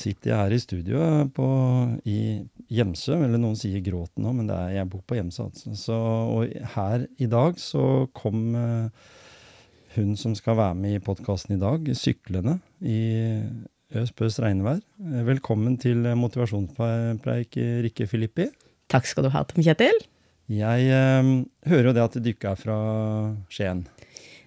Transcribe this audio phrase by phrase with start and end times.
[0.00, 1.46] Sitter jeg her i studio på,
[2.08, 2.20] i
[2.72, 5.48] Gjemsø, eller noen sier Gråten nå, men det er, jeg bor på Gjemsø.
[5.50, 5.74] Altså.
[5.78, 7.84] Så, og her i dag så
[8.16, 9.10] kom uh,
[9.96, 13.00] hun som skal være med i podkasten i dag, syklende i
[14.00, 14.78] Øspøs regnvær.
[15.02, 18.46] Eh, Velkommen til motivasjonspreik, Rikke Filippi.
[18.90, 19.98] Takk skal du ha, Tom Kjetil.
[20.50, 21.32] Jeg uh,
[21.70, 22.78] hører jo det at du ikke er fra
[23.50, 23.84] Skien.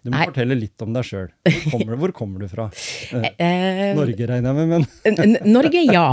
[0.03, 0.25] Du må Nei.
[0.27, 1.29] fortelle litt om deg sjøl.
[1.71, 2.65] Hvor, hvor kommer du fra?
[3.13, 6.09] Eh, Eh, Norge, regner jeg med, men Norge, ja.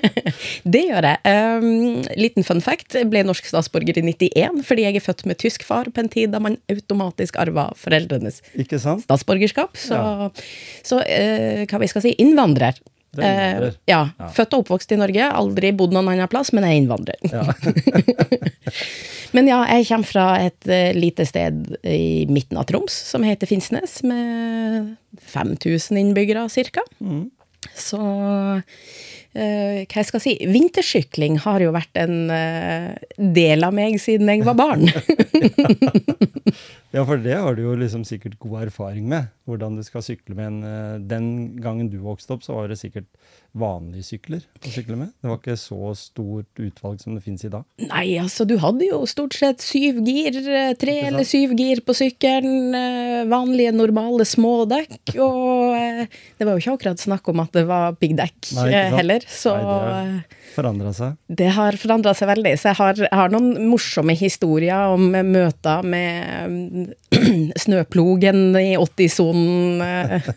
[0.74, 1.18] det gjør jeg.
[1.26, 2.94] Um, liten fun fact.
[2.96, 6.10] Jeg ble norsk statsborger i 91 fordi jeg er født med tysk far på en
[6.12, 9.04] tid da man automatisk arva foreldrenes ikke sant?
[9.08, 9.74] statsborgerskap.
[9.80, 10.30] Så, Ja.
[10.86, 12.78] så uh, hva vi skal si, innvandrer.
[13.18, 14.00] Eh, ja.
[14.18, 14.30] Ja.
[14.36, 17.20] Født og oppvokst i Norge, aldri bodd noen annen plass, men jeg er innvandrer.
[17.32, 17.44] Ja.
[19.34, 23.50] Men ja, jeg kommer fra et eh, lite sted i midten av Troms som heter
[23.50, 24.94] Finnsnes, med
[25.32, 26.84] 5000 innbyggere ca.
[27.00, 27.26] Mm.
[27.76, 28.00] Så
[29.36, 34.30] eh, hva jeg skal si Vintersykling har jo vært en eh, del av meg siden
[34.32, 34.86] jeg var barn.
[36.96, 39.28] ja, for det har du jo liksom sikkert god erfaring med.
[39.46, 41.26] Hvordan du skal sykle med en eh, Den
[41.62, 43.06] gangen du vokste opp, så var det sikkert
[43.56, 45.12] vanlige sykler å sykle med.
[45.22, 47.62] Det var ikke så stort utvalg som det finnes i dag.
[47.86, 51.94] Nei, altså, du hadde jo stort sett syv gir, eh, tre eller syv gir på
[51.96, 55.14] sykkelen, eh, vanlige, normale små dekk.
[55.20, 56.08] og
[56.38, 58.50] det var jo ikke akkurat snakk om at det var piggdekk
[58.96, 61.16] heller, så Nei, det er- Forandra seg.
[61.28, 65.84] Det har forandra seg veldig, så jeg har, jeg har noen morsomme historier om møter
[65.84, 66.94] med
[67.64, 70.30] snøplogen i 80-sonen eh,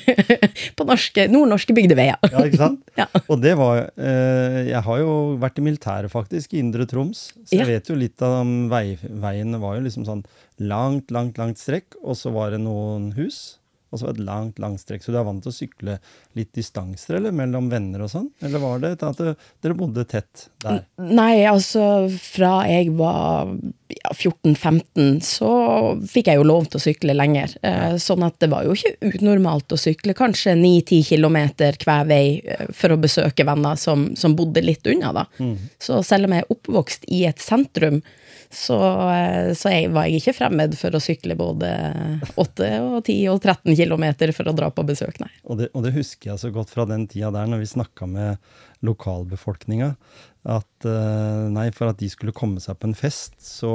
[0.78, 2.18] på norske, nordnorske bygdeveier.
[2.30, 2.84] Ja, ikke sant?
[3.00, 3.06] Ja.
[3.32, 7.30] Og det var eh, Jeg har jo vært i militæret, faktisk, i Indre Troms.
[7.46, 7.68] Så jeg Ja.
[7.70, 10.20] vet jo litt av vei, veiene var jo liksom sånn
[10.60, 13.56] langt, langt, langt strekk, og så var det noen hus.
[13.90, 15.02] Og så var det et langt, langt strekk.
[15.02, 15.96] Så du er vant til å sykle
[16.38, 18.28] litt distanser, eller mellom venner og sånn?
[18.46, 20.84] Eller var det at dere bodde tett der?
[21.02, 21.82] Nei, altså
[22.14, 23.50] fra jeg var
[23.90, 25.50] ja, 14-15, så
[26.10, 27.56] fikk jeg jo lov til å sykle lenger.
[27.66, 31.40] Eh, sånn at det var jo ikke unormalt å sykle kanskje 9-10 km
[31.82, 35.26] hver vei eh, for å besøke venner som, som bodde litt unna, da.
[35.82, 38.00] Så selv om jeg er oppvokst i et sentrum,
[38.50, 38.76] så,
[39.14, 41.68] eh, så jeg, var jeg ikke fremmed for å sykle både
[42.34, 45.30] 8 og 10 og 13 km for å dra på besøk, nei.
[45.46, 48.10] Og det, og det husker jeg så godt fra den tida der, når vi snakka
[48.10, 48.50] med
[48.86, 49.92] lokalbefolkninga.
[50.50, 53.70] At eh, nei, for at de skulle komme seg på en fest, så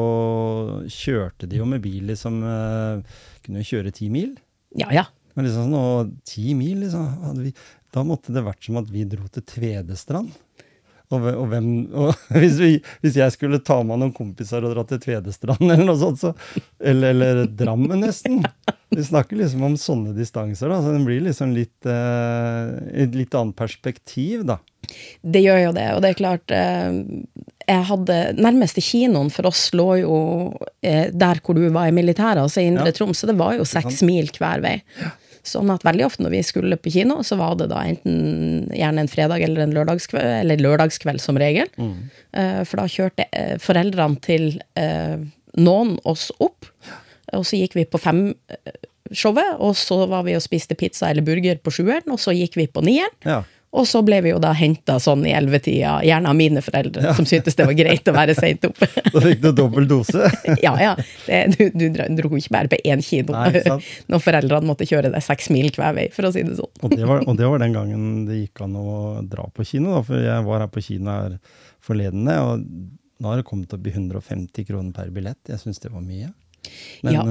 [0.92, 4.34] kjørte de jo med bil liksom eh, Kunne jo kjøre ti mil.
[4.76, 5.06] Ja, ja.
[5.36, 7.54] Men liksom sånn, og ti mil, liksom, vi,
[7.96, 10.36] da måtte det vært som at vi dro til Tvedestrand.
[11.14, 12.72] Og, og, hvem, og hvis, vi,
[13.04, 16.34] hvis jeg skulle ta med noen kompiser og dra til Tvedestrand, eller noe sånt, så,
[16.80, 18.42] eller, eller Drammen nesten
[18.96, 23.36] Vi snakker liksom om sånne distanser, da, så det blir liksom litt eh, et litt
[23.38, 24.60] annet perspektiv, da.
[25.22, 26.98] Det gjør jo det, og det er klart eh,
[27.66, 30.18] Jeg hadde Nærmeste kinoen for oss lå jo
[30.86, 32.98] eh, der hvor du var i militæret, altså i Indre Ja.
[32.98, 34.78] Troms, så det var jo seks mil hver vei.
[35.46, 39.04] Sånn at veldig ofte når vi skulle på kino, så var det da enten gjerne
[39.04, 41.70] en fredag eller en lørdagskveld, eller lørdagskveld som regel.
[41.78, 44.48] Eh, for da kjørte eh, foreldrene til
[44.80, 45.22] eh,
[45.62, 46.70] noen oss opp,
[47.36, 48.28] og så gikk vi på fem
[49.14, 52.58] showet, og så var vi og spiste pizza eller burger på sjueren, og så gikk
[52.58, 53.14] vi på nieren.
[53.26, 53.44] Ja.
[53.76, 57.28] Og så ble vi jo da henta sånn i ellevetida, gjerne av mine foreldre, som
[57.28, 58.88] syntes det var greit å være seint oppe.
[59.16, 60.30] Da fikk du dobbel dose.
[60.66, 60.94] ja, ja.
[61.28, 63.62] Det, du, du dro ikke bare på én kino Nei,
[64.12, 66.72] når foreldrene måtte kjøre deg seks mil hver vei, for å si det sånn.
[66.82, 68.96] Og det, var, og det var den gangen det gikk an å
[69.28, 71.38] dra på kino, da, for jeg var her på kino her
[71.86, 72.66] forledende, og
[73.22, 75.40] nå har det kommet opp i 150 kroner per billett.
[75.52, 76.32] Jeg syns det var mye.
[77.06, 77.28] Men Ja.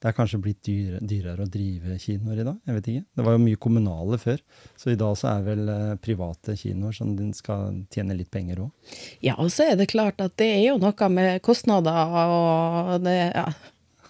[0.00, 2.58] Det er kanskje blitt dyre, dyrere å drive kinoer i dag.
[2.68, 3.04] Jeg vet ikke.
[3.16, 4.42] Det var jo mye kommunale før,
[4.76, 8.92] så i dag så er vel eh, private kinoer som skal tjene litt penger òg.
[9.24, 13.16] Ja, og så er det klart at det er jo noe med kostnader og det
[13.32, 13.48] ja,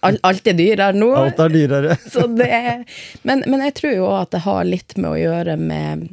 [0.07, 1.11] alt, er dyrere nå.
[1.17, 1.97] Alt er dyrere.
[2.13, 2.51] Så det,
[3.27, 6.07] men, men jeg tror jo at det har litt med å gjøre med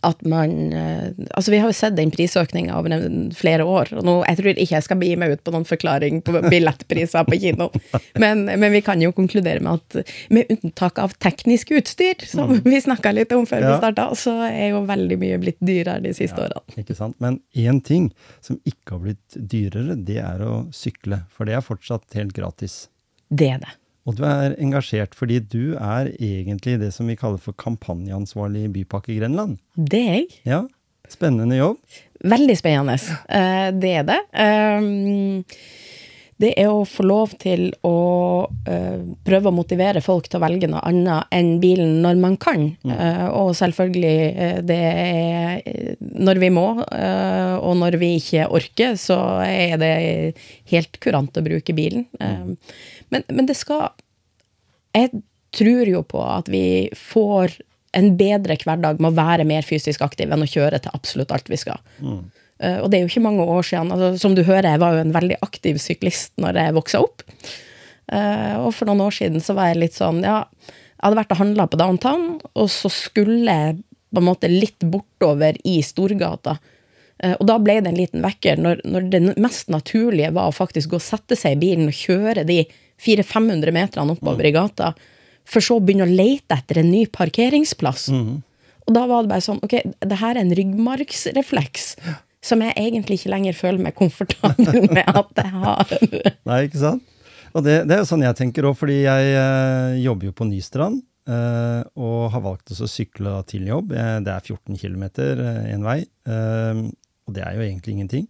[0.00, 2.92] at man eh, Altså, vi har jo sett den prisøkninga over
[3.36, 6.20] flere år, og nå, jeg tror ikke jeg skal begi meg ut på noen forklaring
[6.26, 7.70] på billettpriser på kino,
[8.22, 12.62] men, men, vi kan jo konkludere med at med unntak av teknisk utstyr, som mm.
[12.72, 13.72] vi snakka litt om før ja.
[13.72, 16.84] vi starta, så er jo veldig mye blitt dyrere de siste ja, årene.
[16.84, 17.16] Ikke sant.
[17.22, 18.10] Men én ting
[18.44, 22.86] som ikke har blitt dyrere, det er å sykle, for det er fortsatt helt gratis.
[23.28, 23.74] Det er det.
[24.08, 28.72] Og du er engasjert fordi du er egentlig det som vi kaller for kampanjeansvarlig i
[28.78, 29.58] Bypakke Grenland.
[29.76, 30.28] Det er jeg.
[30.48, 30.62] Ja,
[31.08, 31.76] Spennende jobb.
[32.24, 32.98] Veldig spennende.
[33.30, 34.18] Uh, det er det.
[34.34, 35.44] Um,
[36.38, 37.94] det er å få lov til å
[38.46, 42.68] uh, prøve å motivere folk til å velge noe annet enn bilen når man kan.
[42.86, 42.92] Mm.
[42.92, 49.16] Uh, og selvfølgelig, det er når vi må, og når vi ikke orker, så
[49.46, 49.92] er det
[50.70, 52.06] helt kurant å bruke bilen.
[52.20, 52.54] Mm.
[53.14, 53.90] Men, men, det skal
[54.96, 55.22] Jeg
[55.56, 57.56] tror jo på at vi får
[57.96, 61.48] en bedre hverdag med å være mer fysisk aktiv enn å kjøre til absolutt alt
[61.48, 61.80] vi skal.
[62.04, 62.20] Mm.
[62.58, 63.92] Uh, og det er jo ikke mange år siden.
[63.94, 67.24] Altså, som du hører, jeg var jo en veldig aktiv syklist når jeg voksa opp.
[68.10, 70.40] Uh, og for noen år siden så var jeg litt sånn Ja,
[70.98, 72.26] jeg hadde vært og handla på downtown,
[72.58, 73.78] og så skulle jeg
[74.08, 76.56] på en måte litt bortover i Storgata.
[77.22, 80.56] Uh, og da ble det en liten vekker, når, når, det mest naturlige var å
[80.56, 82.62] faktisk gå og sette seg i bilen og kjøre de
[83.04, 84.50] 400-500 meterne oppover mm.
[84.50, 84.92] i gata,
[85.48, 88.08] for så å begynne å lete etter en ny parkeringsplass.
[88.12, 88.38] Mm.
[88.88, 91.92] Og da var det bare sånn Ok, det her er en ryggmargsrefleks.
[92.44, 95.94] Som jeg egentlig ikke lenger føler meg komfortabel med at jeg har.
[96.48, 97.14] Nei, ikke sant?
[97.56, 100.46] Og det, det er jo sånn jeg tenker òg, fordi jeg øh, jobber jo på
[100.48, 101.02] Nystrand.
[101.28, 103.90] Uh, og har valgt å sykle til jobb.
[103.92, 105.02] Det er 14 km
[105.68, 105.98] én vei.
[106.24, 106.86] uh,
[107.28, 108.24] og det er jo egentlig ingenting.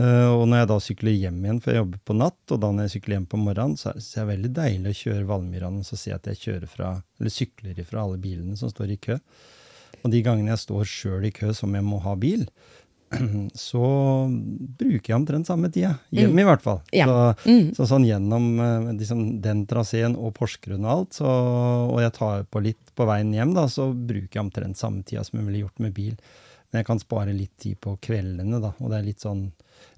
[0.00, 2.70] Uh, og når jeg da sykler hjem igjen, for jeg jobber på natt, og da
[2.72, 5.88] når jeg sykler hjem på morgenen, så er det veldig deilig å kjøre Valmyran og
[5.88, 9.18] så se at jeg kjører fra, eller sykler ifra alle bilene som står i kø.
[10.02, 12.46] Og de gangene jeg står sjøl i kø som jeg må ha bil,
[13.68, 13.84] så
[14.78, 15.98] bruker jeg omtrent samme tida.
[16.08, 16.40] Hjem, mm.
[16.40, 16.80] i hvert fall.
[16.96, 17.06] Ja.
[17.06, 17.66] Så, mm.
[17.76, 21.34] så, sånn gjennom uh, liksom, den traseen og Porsgrunn og alt, så,
[21.92, 25.24] og jeg tar på litt på veien hjem, da, så bruker jeg omtrent samme tida
[25.28, 26.16] som jeg ville gjort med bil.
[26.70, 29.50] Men jeg kan spare litt tid på kveldene, da, og det er litt sånn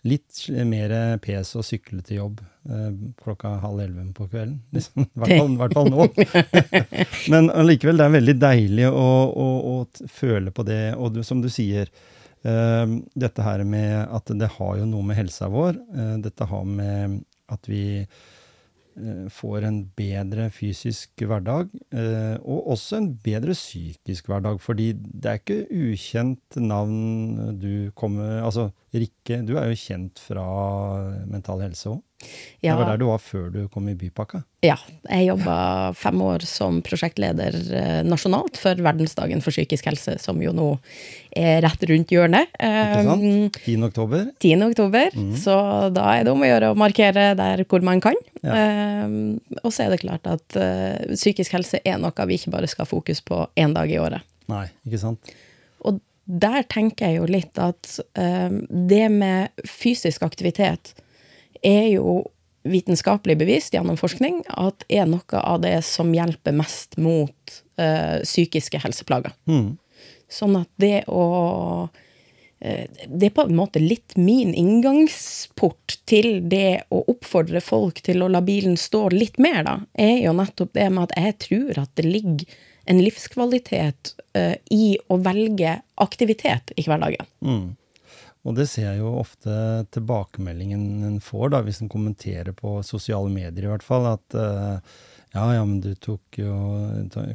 [0.09, 0.95] litt mer
[1.25, 2.91] pes å sykle til jobb eh,
[3.23, 4.59] klokka halv elleve på kvelden.
[4.77, 5.07] Liksom.
[5.07, 6.09] I hvert fall, hvert fall nå.
[7.33, 9.09] Men allikevel, det er veldig deilig å,
[9.47, 10.83] å, å føle på det.
[10.99, 11.91] Og du, som du sier,
[12.45, 12.97] eh,
[13.27, 15.81] dette her med at det har jo noe med helsa vår.
[15.97, 17.21] Eh, dette har med
[17.53, 17.85] at vi
[18.95, 24.61] Eh, får en bedre fysisk hverdag, eh, og også en bedre psykisk hverdag.
[24.63, 30.45] Fordi det er ikke ukjent navn du kommer Altså, Rikke, du er jo kjent fra
[31.27, 32.03] Mental Helse òg?
[32.63, 32.73] Ja.
[32.73, 34.41] Det var der du var før du kom i Bypakka?
[34.65, 34.77] Ja.
[35.11, 35.57] Jeg jobba
[35.99, 40.69] fem år som prosjektleder eh, nasjonalt for Verdensdagen for psykisk helse, som jo nå
[41.37, 42.55] er rett rundt hjørnet.
[42.55, 43.59] Ikke sant?
[43.59, 43.75] 10.
[43.75, 44.29] Um, oktober.
[44.41, 44.65] 10.
[44.71, 45.19] oktober.
[45.19, 45.33] Mm.
[45.43, 45.57] Så
[45.95, 48.17] da er det om å gjøre å markere der hvor man kan.
[48.45, 48.61] Ja.
[49.05, 50.61] Um, og så er det klart at
[51.13, 54.25] psykisk helse er noe vi ikke bare skal ha fokus på én dag i året.
[54.49, 55.35] Nei, ikke sant?
[56.25, 60.95] Der tenker jeg jo litt at um, det med fysisk aktivitet
[61.65, 62.23] er jo
[62.65, 68.81] vitenskapelig bevist gjennom forskning at er noe av det som hjelper mest mot uh, psykiske
[68.81, 69.35] helseplager.
[69.45, 69.77] Mm.
[70.33, 71.27] Sånn at det å
[71.85, 71.91] uh,
[72.65, 78.31] Det er på en måte litt min inngangsport til det å oppfordre folk til å
[78.33, 81.93] la bilen stå litt mer, da, er jo nettopp det med at jeg tror at
[82.01, 87.27] det ligger en livskvalitet uh, i å velge aktivitet i hverdagen.
[87.45, 87.73] Mm.
[88.45, 89.57] Og det ser jeg jo ofte
[89.95, 94.77] tilbakemeldingen en får, da, hvis en kommenterer på sosiale medier i hvert fall, at uh,
[95.35, 96.57] ja, ja, men du tok jo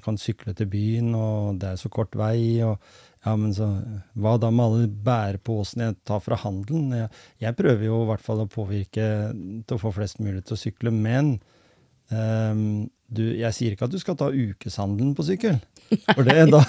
[0.06, 2.78] kan sykle til byen, og det er så kort vei, og
[3.26, 3.68] ja, men så
[4.16, 6.94] hva da med alle bæreposene jeg tar fra handelen?
[6.96, 7.10] Jeg,
[7.44, 10.62] jeg, prøver jo i hvert fall å påvirke til å få flest mulig til å
[10.62, 11.34] sykle, men
[12.14, 15.60] um, du, jeg sier ikke at du skal ta ukeshandelen på sykkel.
[16.16, 16.62] For det, da,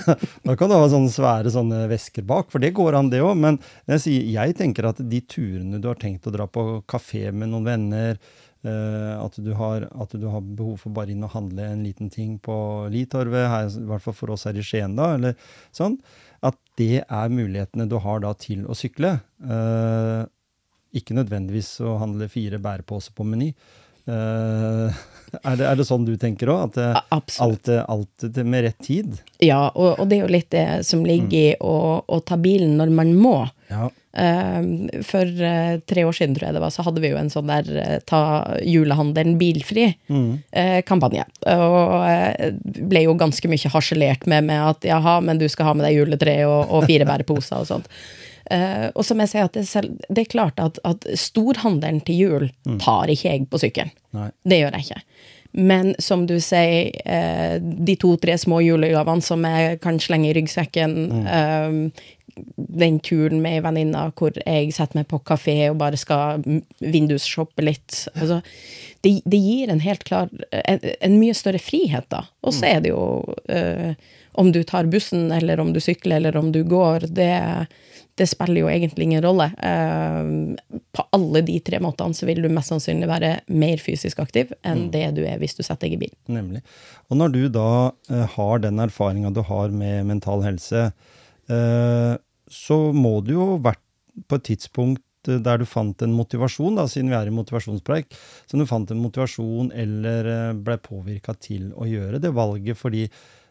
[0.46, 3.34] da, kan du ha sånne svære sånne vesker bak, for det går an, det òg.
[3.36, 7.26] Men jeg, sier, jeg, tenker at de turene du har tenkt å dra på kafé
[7.28, 8.16] med noen venner,
[8.64, 12.08] eh, at, du har, at, du har, behov for bare inn og handle en liten
[12.12, 12.56] ting på
[12.92, 15.36] Litorvet, her, i hvert fall for oss her i Skien, da, eller
[15.76, 15.98] sånn,
[16.40, 19.18] at det er mulighetene du har da til å sykle.
[19.44, 20.24] Eh,
[20.96, 23.52] ikke nødvendigvis å handle fire bæreposer på Meny.
[24.10, 24.90] Uh,
[25.30, 26.74] er, det, er, det, sånn du tenker òg?
[26.74, 29.14] At alt, alt, med rett tid?
[29.38, 31.38] Ja, og, og, det er jo litt det som ligger mm.
[31.38, 33.36] i å, å, ta bilen når man må.
[33.70, 33.88] Ja.
[34.10, 34.58] Eh,
[35.06, 37.50] for eh, tre år siden, tror jeg det var, så hadde vi jo en sånn
[37.50, 38.22] der eh, ta
[38.66, 41.28] julehandelen bilfri-kampanje.
[41.54, 42.56] og eh,
[42.90, 46.00] ble jo ganske mye harselert med med at jaha, men du skal ha med deg
[46.00, 47.92] juletre og, og fire bæreposer og sånt.
[48.50, 52.02] Eh, og som jeg sier, at det, er selv, det er klart at, at storhandelen
[52.06, 52.48] til jul
[52.82, 53.94] tar ikke jeg på sykkelen.
[54.42, 55.02] Det gjør jeg ikke.
[55.50, 60.96] Men som du sier, uh, de to-tre små julegavene som jeg kan slenge i ryggsekken,
[61.26, 62.06] eh,
[62.56, 66.40] den turen med ei venninne hvor jeg setter meg på kafé og bare skal
[66.78, 68.38] vindusshoppe litt altså,
[69.02, 72.22] det, det gir en helt klar en, en mye større frihet, da.
[72.46, 73.02] Og så er det jo
[74.40, 77.34] Om du tar bussen, eller om du sykler, eller om du går, det,
[78.20, 79.48] det spiller jo egentlig ingen rolle.
[79.56, 84.52] Eh, på alle de tre måtene så vil du mest sannsynlig være mer fysisk aktiv
[84.66, 86.14] enn det du er hvis du setter deg i bil.
[86.32, 86.62] Nemlig.
[87.08, 87.70] Og når du da
[88.12, 90.90] eh, har den erfaringa du har med mental helse,
[91.48, 92.16] eh,
[92.50, 93.82] så må du jo vært
[94.28, 98.14] på et tidspunkt der du fant en motivasjon, da, siden vi er i motivasjonspreik,
[98.48, 103.04] så du fant en motivasjon eller ble påvirka til å gjøre det valget, fordi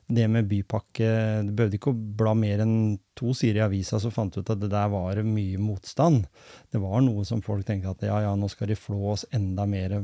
[0.10, 1.10] det med bypakke
[1.46, 4.50] Du behøvde ikke å bla mer enn to sider i avisa, så fant du ut
[4.50, 6.24] at det der var mye motstand.
[6.72, 9.68] Det var noe som folk tenkte at ja, ja, nå skal de flå oss enda
[9.70, 9.98] mer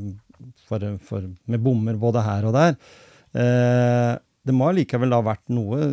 [0.67, 2.75] for, for, med bommer både her og der.
[3.35, 4.11] Eh,
[4.45, 5.87] det må allikevel da ha vært noe,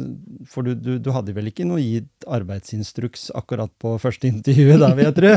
[0.48, 4.90] for du, du, du hadde vel ikke noe gitt arbeidsinstruks akkurat på første intervjuet da,
[4.98, 5.30] vil jeg tro.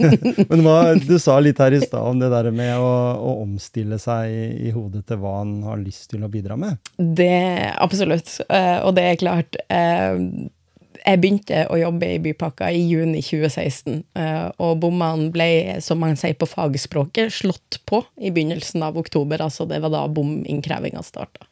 [0.52, 3.98] Men hva, du sa litt her i stad om det der med å, å omstille
[4.00, 6.80] seg i, i hodet til hva han har lyst til å bidra med.
[6.96, 8.38] Det Absolutt.
[8.48, 10.16] Eh, og det er klart eh,
[11.02, 15.50] Jeg begynte å jobbe i Bypakka i juni 2016, eh, og bommene ble,
[15.84, 19.44] som man sier på fagspråket, slått på i begynnelsen av oktober.
[19.44, 21.44] Altså det var da bominnkrevinga starta.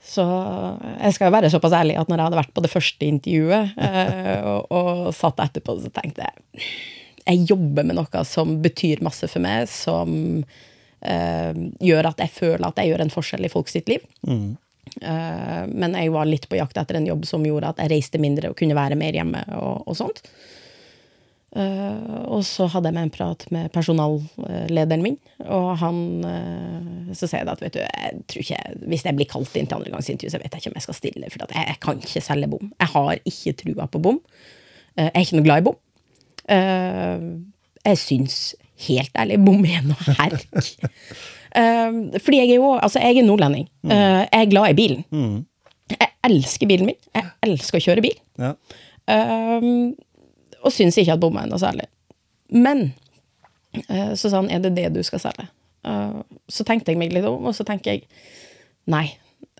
[0.00, 3.06] Så jeg skal jo være såpass ærlig at når jeg hadde vært på det første
[3.06, 6.66] intervjuet eh, og, og satt etterpå, så tenkte jeg
[7.30, 11.52] jeg jobber med noe som betyr masse for meg, som eh,
[11.84, 14.02] gjør at jeg føler at jeg gjør en forskjell i folks sitt liv.
[14.98, 18.20] Eh, men jeg var litt på jakt etter en jobb som gjorde at jeg reiste
[18.22, 20.24] mindre og kunne være mer hjemme og, og sånt.
[21.50, 25.16] Eh, og så hadde jeg med en prat med personallederen min,
[25.50, 28.58] og han uh, Så sier jeg at vet du, jeg tror ikke,
[28.92, 31.30] hvis jeg blir kalt inn til andregangsintervju, så vet jeg ikke om jeg skal stille,
[31.32, 32.70] for jeg, jeg kan ikke selge bom.
[32.78, 34.20] Jeg har ikke trua på bom.
[34.94, 35.80] Uh, jeg er ikke noe glad i bom.
[36.50, 38.36] Jeg syns
[38.86, 40.46] helt ærlig bom er noe herk.
[41.50, 43.68] Fordi jeg er jo Altså, jeg er nordlending.
[43.86, 45.04] Eh, jeg er glad i bilen.
[45.90, 46.98] Jeg elsker bilen min.
[47.14, 48.16] Jeg elsker å kjøre bil.
[48.40, 48.54] Ja.
[49.10, 49.94] Um,
[50.64, 51.88] og syns ikke at bomma er noe særlig.
[52.50, 52.90] Men
[53.88, 55.48] eh, så sa han, er det det du skal selge?
[55.86, 56.20] Uh,
[56.52, 58.06] så tenkte jeg meg litt om, og så tenker jeg
[58.90, 59.06] nei.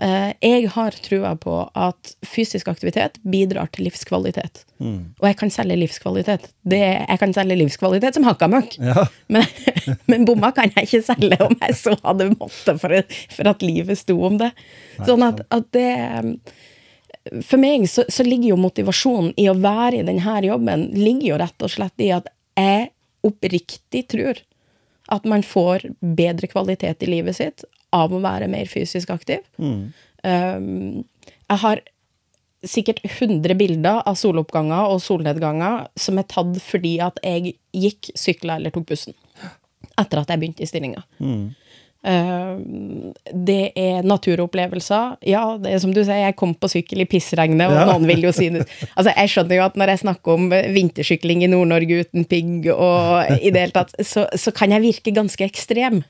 [0.00, 4.62] Eh, jeg har trua på at fysisk aktivitet bidrar til livskvalitet.
[5.21, 6.47] Og jeg kan selge livskvalitet.
[6.64, 8.78] Det, jeg kan selge livskvalitet som hakka møkk.
[8.80, 9.04] Ja.
[9.35, 9.45] Men,
[10.11, 12.95] men bomma kan jeg ikke selge om jeg så hadde måttet for,
[13.33, 14.50] for at livet sto om det.
[15.07, 15.90] Sånn at, at det
[17.46, 21.40] For meg så, så ligger jo motivasjonen i å være i denne jobben ligger jo
[21.42, 22.90] rett og slett i at jeg
[23.26, 24.40] oppriktig tror
[25.10, 29.42] at man får bedre kvalitet i livet sitt av å være mer fysisk aktiv.
[30.22, 31.02] Um,
[31.50, 31.82] jeg har
[32.66, 38.58] sikkert 100 bilder av soloppganger og solnedganger som er tatt fordi at jeg gikk, sykla
[38.60, 39.16] eller tok bussen.
[39.99, 41.02] Etter at jeg begynte i stillinga.
[41.18, 41.50] Um,
[42.02, 45.19] det er naturopplevelser.
[45.28, 47.85] Ja, det er som du sier, jeg kom på sykkel i pissregnet, og Ja.
[47.92, 48.66] noen vil jo si det.
[48.97, 53.30] Altså, jeg skjønner jo at når jeg snakker om vintersykling i Nord-Norge uten pigg, og
[53.42, 56.02] i det hele tatt, så, så kan jeg virke ganske ekstrem.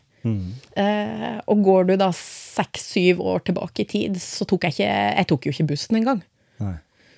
[0.77, 5.27] Eh, og går du da seks-syv år tilbake i tid, så tok jeg ikke Jeg
[5.31, 6.23] tok jo ikke bussen engang.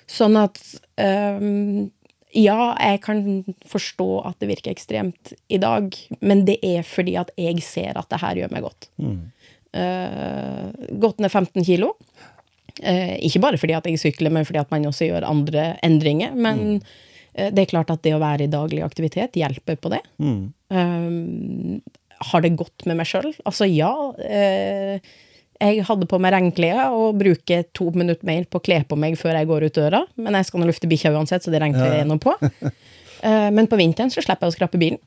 [0.07, 0.57] Sånn at
[0.99, 1.91] ehm,
[2.33, 3.21] Ja, jeg kan
[3.69, 5.93] forstå at det virker ekstremt i dag,
[6.25, 8.89] men det er fordi at jeg ser at det her gjør meg godt.
[9.73, 10.67] Eh,
[11.01, 11.93] gått ned 15 kilo.
[12.81, 16.33] Uh, ikke bare fordi at jeg sykler, men fordi at man også gjør andre endringer.
[16.33, 16.79] Men
[17.35, 20.01] eh, det er klart at det å være i daglig aktivitet hjelper på det.
[20.73, 21.83] Um,
[22.31, 23.29] har det gått med meg sjøl?
[23.45, 23.93] Altså, ja.
[24.25, 25.13] Eh,
[25.63, 29.15] jeg hadde på meg regnklær og bruker to minutter mer på å kle på meg
[29.19, 30.03] før jeg går ut døra.
[30.19, 32.35] Men jeg skal nå lufte bikkja uansett, så det regnklær er nå på.
[33.23, 34.97] Eh, men på vinteren så slipper jeg å skrape bilen.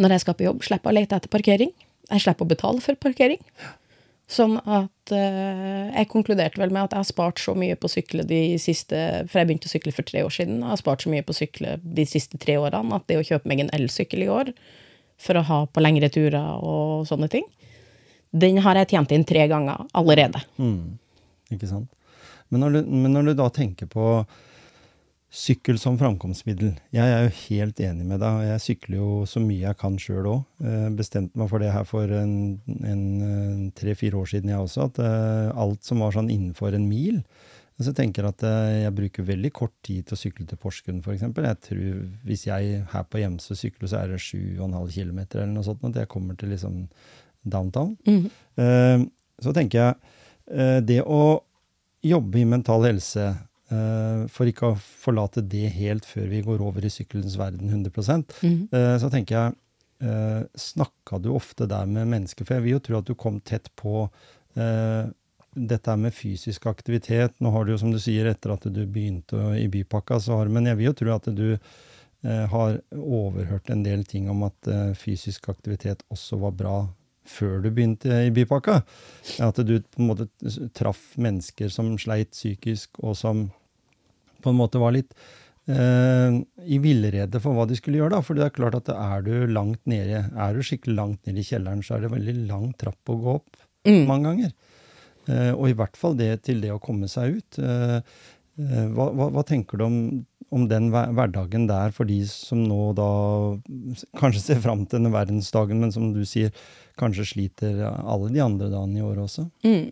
[0.00, 1.72] Når jeg skal på jobb, slipper jeg å lete etter parkering.
[2.08, 3.42] Jeg slipper å betale for parkering.
[4.24, 7.92] Sånn at uh, jeg konkluderte vel med at jeg har spart så mye på å
[7.92, 8.96] sykle de siste
[9.28, 10.62] For jeg begynte å sykle for tre år siden.
[10.62, 13.26] Jeg har spart så mye på å sykle de siste tre årene at det å
[13.26, 14.54] kjøpe meg en elsykkel i år
[15.20, 17.44] for å ha på lengre turer og sånne ting,
[18.34, 20.42] den har jeg tjent inn tre ganger allerede.
[21.54, 21.90] Ikke sant?
[22.52, 24.08] Men når, du, men når du da tenker på
[25.34, 26.76] Sykkel som framkomstmiddel.
[26.94, 28.36] Jeg er jo helt enig med deg.
[28.38, 30.44] og Jeg sykler jo så mye jeg kan sjøl òg.
[30.94, 34.86] Bestemte meg for det her for en tre-fire år siden, jeg også.
[34.86, 37.18] At eh, alt som var sånn innenfor en mil
[37.82, 41.00] så tenker jeg at eh, jeg bruker veldig kort tid til å sykle til Porsgrunn,
[41.02, 41.24] f.eks.
[41.26, 45.66] Jeg tror Hvis jeg her på Gjemse sykler, så er det 7,5 km eller noe
[45.66, 46.84] sånt At jeg kommer til liksom
[47.44, 47.96] downtown.
[48.06, 48.30] Mm.
[48.56, 49.04] Eh,
[49.42, 49.94] så tenker jeg
[50.50, 51.40] eh, det å
[52.04, 53.24] jobbe i mental helse,
[53.72, 58.24] eh, for ikke å forlate det helt før vi går over i sykkelens verden 100
[58.42, 58.68] Mhm.
[58.72, 59.54] eh, så tenker jeg
[60.04, 62.44] eh, Snakka du ofte der med mennesker?
[62.44, 64.08] For jeg vil jo tro at du kom tett på
[65.54, 67.34] dette med fysisk aktivitet.
[67.42, 70.48] Nå har du jo, som du sier, etter at du begynte i bypakka, så har
[70.48, 71.58] Men jeg vil jo tro at du
[72.24, 76.76] har overhørt en del ting om at fysisk aktivitet også var bra
[77.28, 78.80] før du begynte i bypakka.
[79.44, 80.26] At du på en måte
[80.76, 83.46] traff mennesker som sleit psykisk, og som
[84.44, 85.14] på en måte var litt
[85.72, 86.36] eh,
[86.68, 88.12] i villrede for hva de skulle gjøre.
[88.18, 91.40] da, For det er klart at er du langt nede, er du skikkelig langt nede
[91.40, 94.06] i kjelleren, så er det veldig lang trapp å gå opp Mm.
[94.08, 94.52] mange ganger.
[95.28, 97.58] Eh, og i hvert fall det til det å komme seg ut.
[97.60, 97.98] Eh,
[98.60, 99.98] eh, hva, hva, hva tenker du om,
[100.54, 103.10] om den hverdagen der for de som nå da
[104.20, 106.54] kanskje ser fram til denne verdensdagen, men som du sier,
[107.00, 109.48] kanskje sliter alle de andre dagene i året også?
[109.66, 109.90] Mm.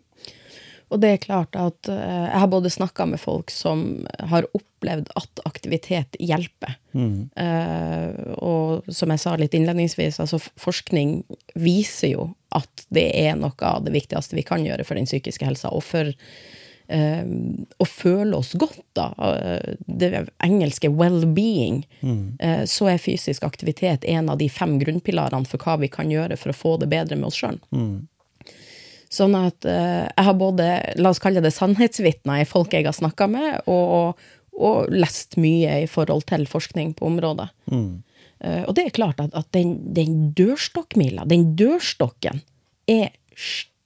[0.93, 5.09] Og det er klart at eh, jeg har både snakka med folk som har opplevd
[5.17, 6.77] at aktivitet hjelper.
[6.93, 7.31] Mm.
[7.33, 11.23] Uh, og som jeg sa litt innledningsvis, altså forskning
[11.57, 15.49] viser jo at det er noe av det viktigste vi kan gjøre for den psykiske
[15.49, 16.13] helsa, og for
[16.93, 19.09] å føle oss godt, da.
[19.29, 21.85] eh, det engelske well-being.
[22.03, 22.37] Mm.
[22.67, 26.53] så er fysisk aktivitet en av de fem grunnpilarene for hva vi kan gjøre for
[26.53, 27.61] å få det bedre med oss sjøl.
[27.71, 28.09] Mm.
[29.13, 32.97] Sånn at eh, jeg har både, la oss kalle det sannhetsvitner i folk jeg har
[32.97, 34.17] snakka med, og,
[34.57, 37.51] og lest mye i forhold til forskning på området.
[37.69, 37.91] Mm.
[38.41, 42.41] Eh, og det er klart at, at den, den dørstokkmila, den dørstokken,
[42.89, 43.13] er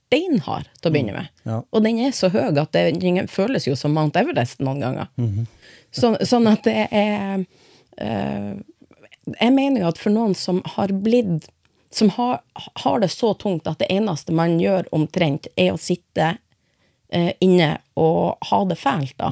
[0.07, 1.31] steinhard til å begynne med.
[1.47, 1.59] Ja.
[1.71, 5.11] Og den er så høy at det den føles jo som Mount Everest noen ganger.
[5.91, 7.43] Så, sånn at det er
[8.01, 8.55] uh,
[9.39, 11.47] Jeg mener jo at for noen som har blitt
[11.89, 12.41] Som har,
[12.83, 17.77] har det så tungt at det eneste man gjør omtrent, er å sitte uh, inne
[17.95, 19.31] og ha det fælt, da.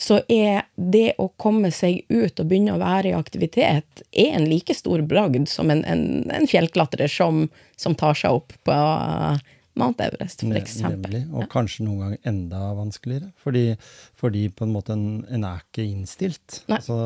[0.00, 4.46] Så er det å komme seg ut og begynne å være i aktivitet, er en
[4.48, 8.76] like stor bragd som en, en, en fjellklatrer som, som tar seg opp på
[9.78, 10.42] Mount Everest.
[10.42, 11.22] Nemlig.
[11.30, 13.30] Og kanskje noen ganger enda vanskeligere.
[13.40, 13.64] Fordi,
[14.18, 16.62] fordi på en måte en, en er ikke innstilt.
[16.70, 16.96] Altså,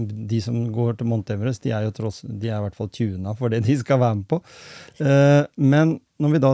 [0.00, 2.90] de som går til Mount Everest, de er jo tross, de er i hvert fall
[2.92, 4.40] tuna for det de skal være med på.
[5.04, 6.50] Eh, men når vi da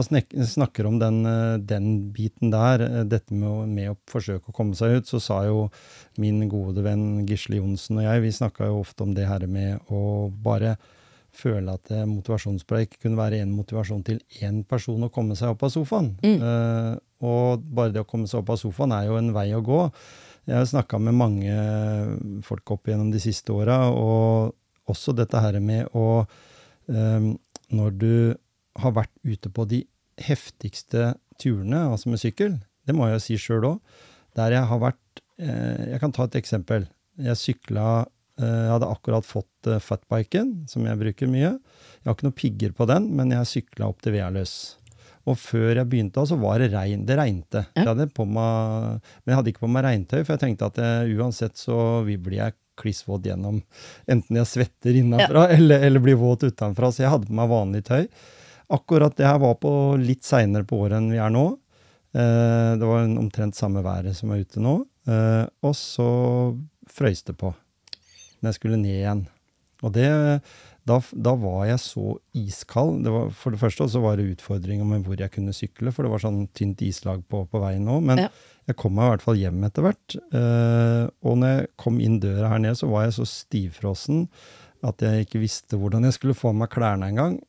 [0.49, 4.55] snakker om den, eh, den biten der, eh, dette med å, med å forsøke å
[4.55, 5.69] komme seg ut, så sa jo
[6.17, 9.79] min gode venn Gisle Johnsen og jeg, vi snakka jo ofte om det her med
[9.89, 10.77] å bare
[11.39, 15.65] føle at eh, motivasjonspreik kunne være en motivasjon til én person å komme seg opp
[15.67, 16.13] av sofaen.
[16.23, 19.63] Eh, og bare det å komme seg opp av sofaen er jo en vei å
[19.65, 19.81] gå.
[20.49, 21.55] Jeg har snakka med mange
[22.45, 24.55] folk opp gjennom de siste åra, og
[24.89, 26.23] også dette her med å
[26.87, 27.35] um,
[27.69, 28.13] Når du
[28.81, 29.83] har vært ute på de
[30.17, 32.55] heftigste turene, altså med sykkel,
[32.87, 33.99] det må jeg jo si sjøl òg,
[34.39, 36.87] der jeg har vært uh, Jeg kan ta et eksempel.
[37.19, 38.07] Jeg sykla
[38.39, 41.53] Jeg hadde akkurat fått eh, fatbiken, som jeg bruker mye.
[41.99, 44.55] Jeg har ikke noen pigger på den, men jeg sykla opp til Vealøs.
[45.29, 47.03] Og før jeg begynte, så var det regn.
[47.05, 47.65] Det regnte.
[47.77, 47.91] Ja.
[47.91, 51.59] Jeg meg, men jeg hadde ikke på meg regntøy, for jeg tenkte at jeg, uansett
[51.59, 53.59] så blir jeg klissvåt gjennom
[54.07, 56.91] enten jeg svetter innenfra eller, eller blir våt utenfra.
[56.91, 58.05] Så jeg hadde på meg vanlig tøy.
[58.71, 61.47] Akkurat det her var på litt seinere på året enn vi er nå.
[62.15, 64.79] Eh, det var en omtrent samme været som er ute nå.
[65.09, 66.09] Eh, og så
[66.89, 67.51] frøys det på
[68.39, 69.25] når jeg skulle ned igjen.
[69.83, 70.07] Og det,
[70.89, 72.97] da, da var jeg så iskald.
[73.05, 76.03] Det var, for det første så var det utfordringer med hvor jeg kunne sykle, for
[76.03, 77.99] det var sånn tynt islag på, på veien nå.
[78.03, 78.29] Men Ja.
[78.67, 80.17] jeg kom meg i hvert fall hjem etter hvert.
[80.35, 84.25] Eh, og når jeg kom inn døra her nede, så var jeg så stivfrossen
[84.83, 87.39] at jeg ikke visste hvordan jeg skulle få av meg klærne engang.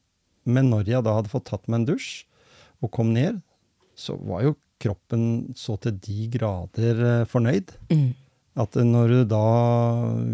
[0.47, 2.25] Men når jeg da hadde fått tatt meg en dusj
[2.81, 3.43] og kom ned,
[3.99, 7.75] så var jo kroppen så til de grader eh, fornøyd.
[7.91, 8.13] Mm.
[8.59, 9.47] At når du da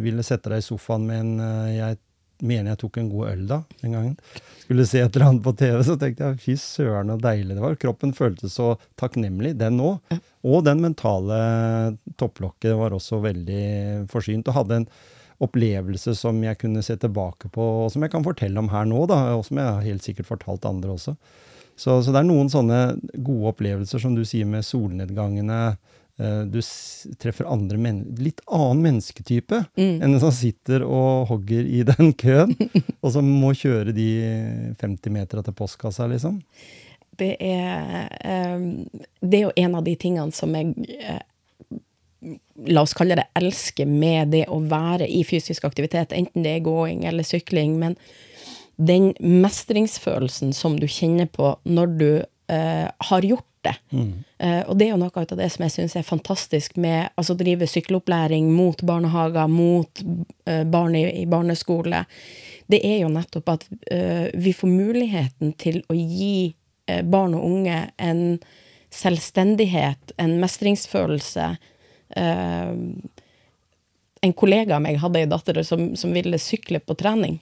[0.01, 1.99] ville sette deg i sofaen med en eh, Jeg
[2.45, 4.17] mener jeg tok en god øl da, den gangen.
[4.61, 7.63] Skulle se et eller annet på TV, så tenkte jeg fy søren så deilig det
[7.65, 7.79] var.
[7.81, 10.19] Kroppen føltes så takknemlig, den òg.
[10.45, 11.39] Og den mentale
[12.21, 13.65] topplokket var også veldig
[14.13, 14.89] forsynt, og hadde en
[15.47, 19.03] opplevelse som jeg kunne se tilbake på, og som jeg kan fortelle om her nå,
[19.11, 21.17] da, og som jeg har helt sikkert fortalt andre også.
[21.77, 22.81] Så, så det er noen sånne
[23.13, 25.77] gode opplevelser, som du sier, med solnedgangene,
[26.17, 26.63] du
[27.21, 29.99] treffer andre men litt annen mennesketype Mm.
[30.01, 32.55] enn den som sitter og hogger i den køen,
[33.05, 34.09] og som må kjøre de
[34.81, 36.41] 50 metera til postkassa, liksom.
[37.17, 38.65] Det er, eh,
[39.21, 41.23] det er jo en av de tingene som jeg eh,
[42.67, 46.65] La oss kalle det elsker med det å være i fysisk aktivitet, enten det er
[46.65, 47.77] gåing eller sykling.
[47.79, 47.95] Men
[48.81, 53.75] den mestringsfølelsen som du kjenner på når du eh, har gjort det.
[53.93, 57.37] Uh, og det er jo noe av det som jeg syns er fantastisk med altså
[57.37, 60.03] å drive sykkelopplæring mot barnehager, mot
[60.49, 62.05] uh, barn i, i barneskole.
[62.67, 66.55] Det er jo nettopp at uh, vi får muligheten til å gi
[66.87, 68.23] eh, barn og unge en
[68.95, 71.57] selvstendighet, en mestringsfølelse.
[72.17, 72.73] Eh,
[74.27, 77.39] en kollega av meg hadde ei datter som, som ville sykle på trening.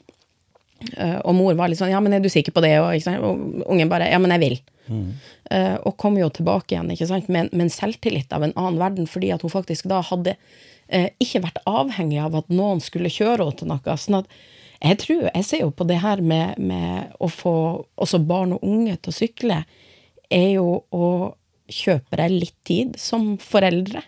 [0.97, 2.93] Eh, og mor var litt sånn 'ja, men er du sikker på det?' Og,
[3.25, 4.63] og ungen bare 'ja, men jeg vil'.
[5.51, 7.29] Eh, og kom jo tilbake igjen ikke sant?
[7.29, 10.37] Med, med en selvtillit av en annen verden, fordi at hun faktisk da hadde
[10.89, 13.97] eh, ikke vært avhengig av at noen skulle kjøre henne til noe.
[13.97, 14.27] sånn at
[14.85, 17.57] jeg tror, jeg ser jo på det her med, med å få
[17.97, 19.63] også barn og unge til å sykle,
[20.29, 21.07] er jo å
[21.71, 24.03] kjøpe deg litt tid som foreldre.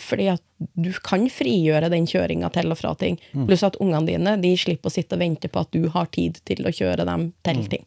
[0.00, 0.42] Fordi at
[0.74, 3.18] du kan frigjøre den kjøringa til og fra ting.
[3.46, 6.40] Pluss at ungene dine de slipper å sitte og vente på at du har tid
[6.48, 7.86] til å kjøre dem til ting.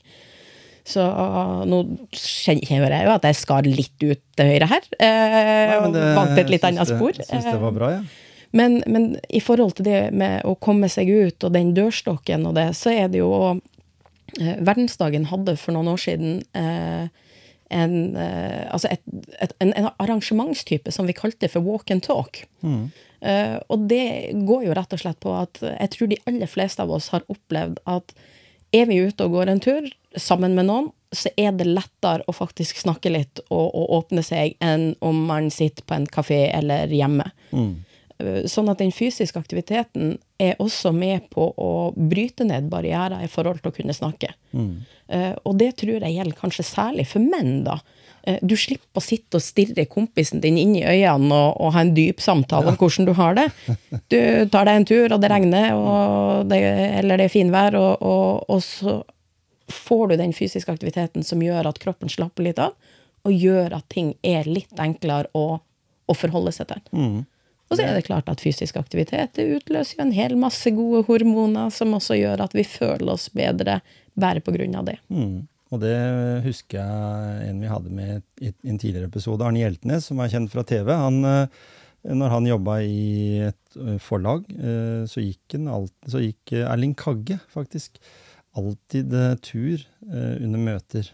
[0.89, 1.84] Så uh, nå
[2.15, 4.88] kjenner jeg jo at jeg skar litt ut til høyre her.
[4.97, 7.13] Eh, og valgte et litt annet spor.
[7.13, 7.27] spor.
[7.27, 8.08] Syns det var bra, jeg.
[8.08, 8.25] Ja.
[8.51, 12.55] Men, men i forhold til det med å komme seg ut og den dørstokken og
[12.58, 13.34] det, så er det jo
[14.39, 17.12] eh, Verdensdagen hadde for noen år siden eh,
[17.69, 19.01] en, eh, altså et,
[19.41, 22.43] et, en, en arrangementstype som vi kalte for walk and talk.
[23.21, 26.84] Eh, og det går jo rett og slett på at jeg tror de aller fleste
[26.84, 28.13] av oss har opplevd at
[28.71, 32.34] er vi ute og går en tur sammen med noen, så er det lettere å
[32.38, 36.91] faktisk snakke litt og, og åpne seg enn om man sitter på en kafé eller
[36.93, 37.25] hjemme.
[37.53, 37.88] Eh,
[38.51, 43.62] Sånn at den fysiske aktiviteten er også med på å bryte ned barrierer i forhold
[43.62, 44.34] til å kunne snakke.
[45.08, 47.77] Eh, og det tror jeg gjelder kanskje særlig for menn, da.
[48.27, 51.86] Eh, du slipper å sitte og stirre kompisen din inn i øynene og, og ha
[51.86, 53.47] en dyp samtale om hvordan du har det.
[54.12, 54.19] Du
[54.51, 56.60] tar deg en tur, og det regner, og det,
[56.99, 58.99] eller det er finvær, og, og, og så
[59.69, 62.75] får du den fysiske aktiviteten som gjør at kroppen slapper litt av,
[63.23, 65.60] og gjør at ting er litt enklere å,
[66.10, 66.82] å forholde seg til.
[67.69, 71.03] Og så er det klart at fysisk aktivitet det utløser jo en hel masse gode
[71.05, 73.79] hormoner som også gjør at vi føler oss bedre
[74.19, 74.97] bare av det.
[75.13, 75.45] Mm.
[75.69, 75.97] Og det
[76.47, 80.49] husker jeg en vi hadde med i en tidligere episode, Arne Hjeltnes, som er kjent
[80.49, 80.89] fra TV.
[80.97, 81.62] Han, eh,
[82.17, 87.38] når han jobba i et eh, forlag, eh, så gikk, alt, så gikk Erling Kagge
[87.53, 88.01] faktisk
[88.58, 89.13] alltid
[89.45, 91.12] tur under møter.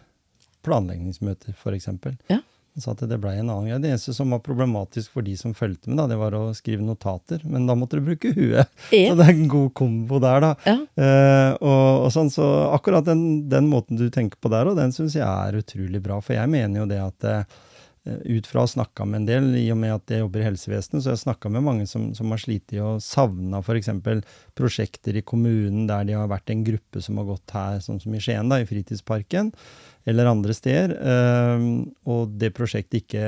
[0.64, 1.90] Planleggingsmøter, f.eks.
[2.32, 2.40] Ja.
[2.76, 3.80] At det blei en annen greie.
[3.80, 6.84] Det eneste som var problematisk for de som fulgte med, da, det var å skrive
[6.84, 7.40] notater.
[7.48, 8.68] Men da måtte du bruke huet.
[8.92, 9.10] Ja.
[9.10, 10.50] Så det er en god kombo der, da.
[10.68, 10.76] Ja.
[11.06, 12.44] Eh, og, og sånn, så
[12.76, 16.20] akkurat den, den måten du tenker på der, og den syns jeg er utrolig bra.
[16.24, 17.56] For jeg mener jo det at eh,
[18.06, 20.46] ut fra å ha snakka med en del, i og med at jeg jobber i
[20.46, 23.90] helsevesenet, så har jeg snakka med mange som, som har slitt og savna f.eks.
[24.58, 28.14] prosjekter i kommunen der de har vært en gruppe som har gått her, sånn som
[28.14, 29.50] i Skien, da, i Fritidsparken,
[30.06, 31.64] eller andre steder, eh,
[32.06, 33.24] og det prosjektet ikke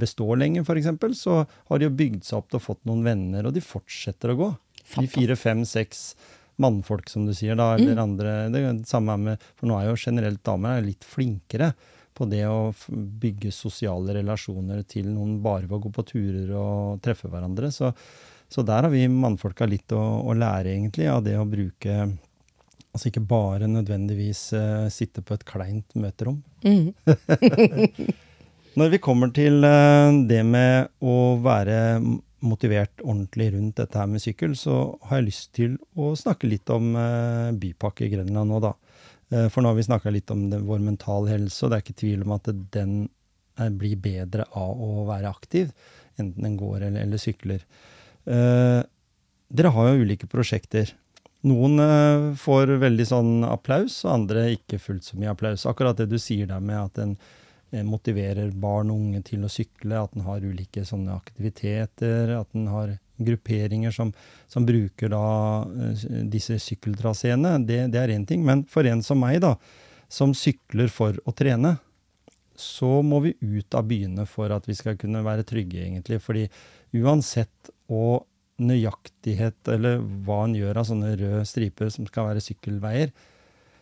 [0.00, 3.46] består lenger, f.eks., så har de jo bygd seg opp til å fått noen venner,
[3.46, 4.50] og de fortsetter å gå.
[4.96, 6.10] De fire, fem, seks
[6.58, 10.00] mannfolk, som du sier, da, eller andre Det det samme med For nå er jo
[10.00, 11.70] generelt damer er litt flinkere
[12.18, 17.02] på det å bygge sosiale relasjoner til noen bare ved å gå på turer og
[17.04, 17.70] treffe hverandre.
[17.74, 17.92] Så,
[18.50, 22.06] så der har vi mannfolka litt å, å lære, egentlig, av det å bruke
[22.88, 26.40] Altså ikke bare nødvendigvis uh, sitte på et kleint møterom.
[26.64, 26.88] Mm.
[28.80, 32.00] Når vi kommer til uh, det med å være
[32.46, 36.70] motivert ordentlig rundt dette her med sykkel, så har jeg lyst til å snakke litt
[36.74, 38.74] om uh, Bypakke Grenland nå, da.
[39.30, 41.86] Eh, For nå har vi snakka litt om det, vår mental helse, og det er
[41.86, 42.94] ikke tvil om at den
[43.58, 45.72] er, blir bedre av å være aktiv,
[46.18, 47.64] enten den går eller, eller sykler.
[48.28, 48.80] Eh,
[49.48, 50.94] dere har jo ulike prosjekter.
[51.48, 55.66] Noen eh, får veldig sånn applaus, og andre ikke fullt så mye applaus.
[55.70, 57.14] Akkurat det du sier der med at en
[57.70, 62.58] eh, motiverer barn og unge til å sykle, at en har ulike sånne aktiviteter, at
[62.58, 64.12] en har grupperinger som,
[64.46, 65.24] som bruker da
[65.66, 68.44] eh, disse sykkeltraseene, det, det er én ting.
[68.46, 69.54] Men for en som meg, da,
[70.08, 71.76] som sykler for å trene,
[72.58, 76.18] så må vi ut av byene for at vi skal kunne være trygge, egentlig.
[76.24, 76.48] Fordi
[76.98, 78.26] uansett og
[78.58, 83.12] nøyaktighet, eller hva en gjør av sånne røde striper som skal være sykkelveier,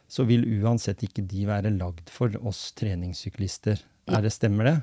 [0.07, 3.81] så vil uansett ikke de være lagd for oss treningssyklister.
[4.07, 4.77] Er det Stemmer det?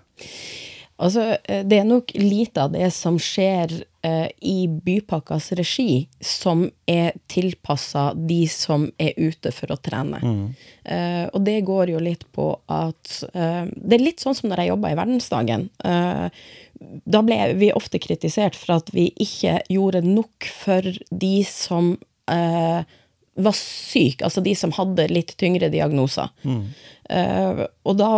[1.02, 3.72] Altså, eh, det er nok lite av det som skjer
[4.06, 10.22] uh, i Bypakkas regi, som er tilpassa de som er ute for å trene.
[10.84, 14.64] Eh, og det går jo litt på at uh, Det er litt sånn som når
[14.64, 15.68] jeg jobba i Verdensdagen.
[17.04, 21.94] Da ble vi ofte kritisert for at vi ikke gjorde nok for de som
[22.32, 22.84] eh,
[23.36, 26.30] var syke, altså de som hadde litt tyngre diagnoser.
[27.10, 28.12] Eh, og da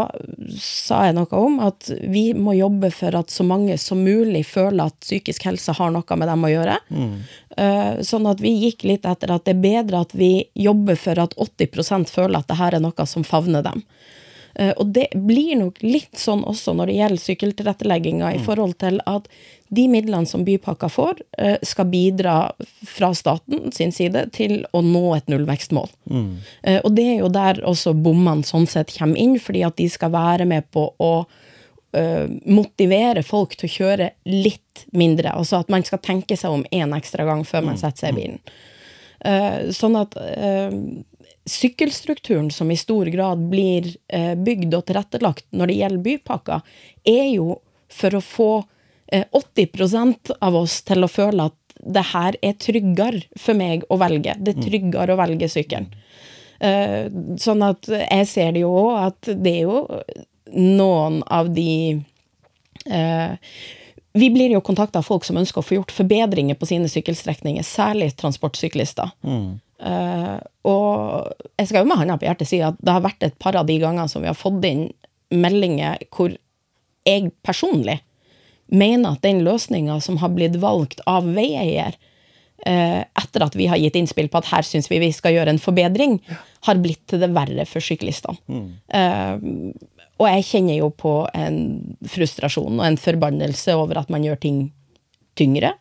[0.62, 4.92] sa jeg noe om at vi må jobbe for at så mange som mulig føler
[4.92, 6.78] at psykisk helse har noe med dem å gjøre.
[7.58, 11.24] Eh, sånn at vi gikk litt etter at det er bedre at vi jobber for
[11.24, 13.86] at 80% føler at det her er noe som favner dem.
[14.56, 19.02] Eh, og det blir nok litt sånn også når det gjelder sykkeltilrettelegginga, i forhold til
[19.10, 19.30] at
[19.76, 22.36] de midlene som Bypakka får, eh, skal bidra
[22.88, 25.90] fra staten sin side til å nå et nullvekstmål.
[26.10, 26.30] Mm.
[26.84, 30.14] Og det er jo der også bommene sånn sett kommer inn, fordi at de skal
[30.14, 31.14] være med på å
[31.96, 35.34] eh, motivere folk til å kjøre litt mindre.
[35.34, 38.22] Altså at man skal tenke seg om én ekstra gang før man setter seg i
[38.22, 38.40] bilen.
[39.26, 40.72] Eh, sånn at eh,
[41.46, 47.28] sykkelstrukturen som i stor grad blir eh, bygd og tilrettelagt når det gjelder bypakker, er
[47.36, 47.60] jo
[47.92, 48.50] for å få
[49.14, 54.00] eh, 80% av oss til å føle at det her er tryggere for meg å
[54.02, 54.34] velge.
[54.40, 55.92] Det er tryggere å velge sykkelen.
[56.60, 59.82] Eh, sånn at jeg ser det jo òg, at det er jo
[60.56, 62.00] noen av de
[62.86, 63.34] eh,
[64.16, 67.66] Vi blir jo kontakta av folk som ønsker å få gjort forbedringer på sine sykkelstrekninger,
[67.68, 69.12] særlig transportsyklister.
[69.76, 73.38] Eh, og jeg skal jo med hånda på hjertet si at det har vært et
[73.42, 74.88] par av de gangene som vi har fått inn
[75.36, 76.32] meldinger hvor
[77.06, 78.00] jeg personlig
[78.72, 81.98] mener at den løsninga som har blitt valgt av veieier,
[82.66, 85.54] uh, etter at vi har gitt innspill på at her syns vi vi skal gjøre
[85.54, 86.18] en forbedring,
[86.66, 88.40] har blitt til det verre for syklistene.
[88.90, 89.36] Eh,
[90.16, 91.60] og jeg kjenner jo på en
[92.10, 94.60] frustrasjon og en forbannelse over at man gjør ting
[95.36, 95.74] tyngre.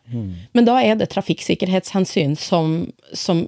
[0.53, 3.45] Men da er det trafikksikkerhetshensyn som, som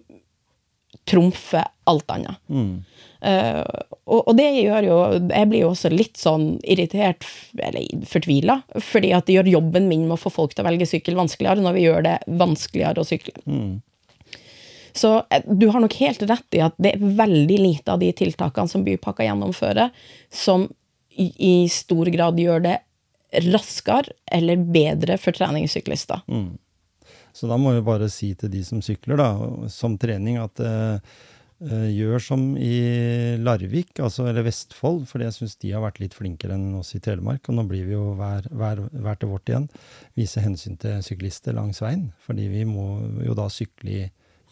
[1.07, 2.39] trumfer alt annet.
[3.21, 3.63] Eh,
[4.05, 7.25] og, og det gjør jo Jeg blir jo også litt sånn irritert,
[7.57, 10.89] eller fortvila, fordi at det gjør jobben min med å få folk til å velge
[10.89, 13.35] sykkel vanskeligere, når vi gjør det vanskeligere å sykle.
[14.97, 18.11] Så eh, du har nok helt rett i at det er veldig lite av de
[18.17, 19.89] tiltakene som Bypakka gjennomfører,
[20.33, 20.67] som
[21.17, 22.77] i, i stor grad gjør det
[23.49, 26.21] raskere eller bedre for treningssyklister.
[27.37, 29.29] Så da må vi bare si til de som sykler, da,
[29.69, 31.11] som trening, at eh,
[31.67, 32.77] eh, gjør som i
[33.37, 37.01] Larvik, altså, eller Vestfold, for jeg syns de har vært litt flinkere enn oss i
[37.03, 37.45] Telemark.
[37.45, 39.69] Og nå blir vi jo hver, hver, hver til vårt igjen.
[40.17, 42.09] Vise hensyn til syklister langs veien.
[42.25, 42.89] Fordi vi må
[43.27, 44.03] jo da sykle i,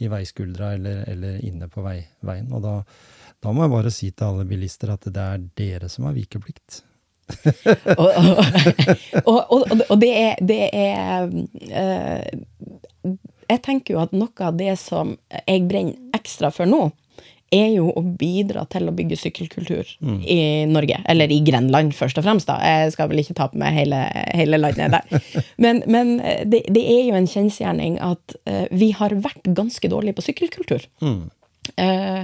[0.06, 2.54] i veiskuldra eller, eller inne på vei, veien.
[2.54, 2.80] Og da,
[3.42, 6.84] da må jeg bare si til alle bilister at det er dere som har vikeplikt.
[8.00, 8.10] og,
[9.26, 13.16] og, og, og, det er, det er uh,
[13.50, 16.88] Jeg tenker jo at noe av det som jeg brenner ekstra for nå,
[17.54, 20.98] er jo å bidra til å bygge sykkelkultur i Norge.
[21.08, 22.50] Eller i Grenland, først og fremst.
[22.50, 22.58] da.
[22.66, 24.00] Jeg skal vel ikke ta på meg hele,
[24.36, 25.30] hele landet der.
[25.64, 30.18] Men, men det, det er jo en kjensgjerning at uh, vi har vært ganske dårlige
[30.18, 30.90] på sykkelkultur.
[31.78, 32.24] Eh,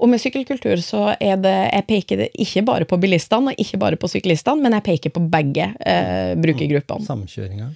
[0.00, 3.98] og med sykkelkultur så er det Jeg peker ikke bare på bilistene og ikke bare
[4.00, 7.06] på syklistene, men jeg peker på begge eh, brukergruppene.
[7.06, 7.72] Samkjøringa.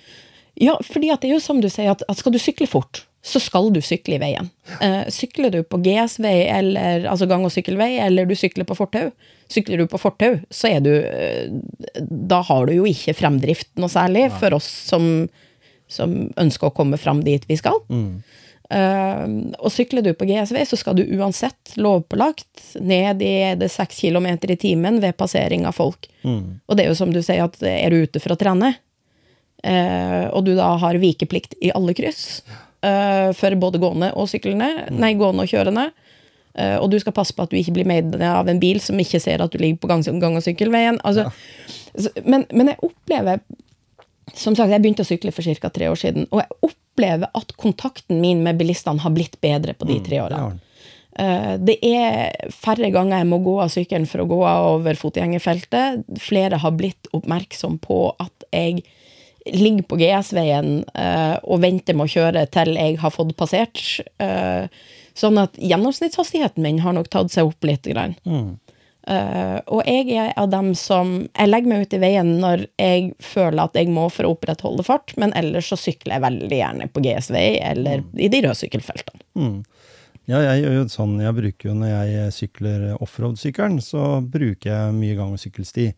[0.62, 3.40] Ja, fordi det er jo som du sier, at, at skal du sykle fort, så
[3.42, 4.50] skal du sykle i veien.
[4.84, 9.08] Eh, sykler du på GS-vei, eller altså gang- og sykkelvei, eller du sykler på fortau,
[9.50, 11.48] sykler du på fortau, så er du eh,
[12.00, 15.26] Da har du jo ikke fremdrift noe særlig for oss som,
[15.90, 17.80] som ønsker å komme fram dit vi skal.
[17.90, 18.40] Eh,
[18.72, 24.50] og sykler du på GSV, så skal du uansett lovpålagt ned i det seks kilometer
[24.50, 26.09] i timen ved passering av folk.
[26.66, 28.72] Og det er jo som du sier, at er du ute for å trene,
[29.62, 32.42] eh, og du da har vikeplikt i alle kryss
[32.85, 35.87] eh, for både gående og syklende, nei, gående og kjørende,
[36.57, 38.98] eh, og du skal passe på at du ikke blir med av en bil som
[39.00, 40.98] ikke ser at du ligger på gang, og sykkelveien.
[41.05, 41.29] Altså,
[41.96, 43.40] så- men, men jeg opplever
[44.32, 45.70] som sagt, jeg begynte å sykle for ca.
[45.70, 49.87] tre år siden, og jeg opplever at kontakten min med bilistene har blitt bedre på
[49.87, 50.58] de tre årene.
[51.18, 54.94] Eh, Det er færre ganger jeg må gå av sykkelen for å gå av over
[54.94, 56.04] fotgjengerfeltet.
[56.18, 58.82] Flere har blitt oppmerksom på at jeg
[59.46, 64.00] ligger på GS-veien eh, og venter med å kjøre til jeg har fått passert.
[64.18, 64.66] Eh,
[65.14, 67.84] sånn at gjennomsnittshastigheten min har nok tatt seg opp litt.
[67.84, 68.16] Grann.
[69.04, 73.10] Eh, og jeg er av dem som Jeg legger meg ut i veien når jeg
[73.20, 76.88] føler at jeg må for å opprettholde fart, men ellers så sykler jeg veldig gjerne
[76.88, 79.24] på GSV eller eller i de røde sykkelfeltene.
[80.24, 84.94] Ja, jeg gjør jo sånn, jeg bruker jo når jeg sykler offroad-sykkelen, så bruker jeg
[84.96, 85.90] mye gang- og sykkelsti.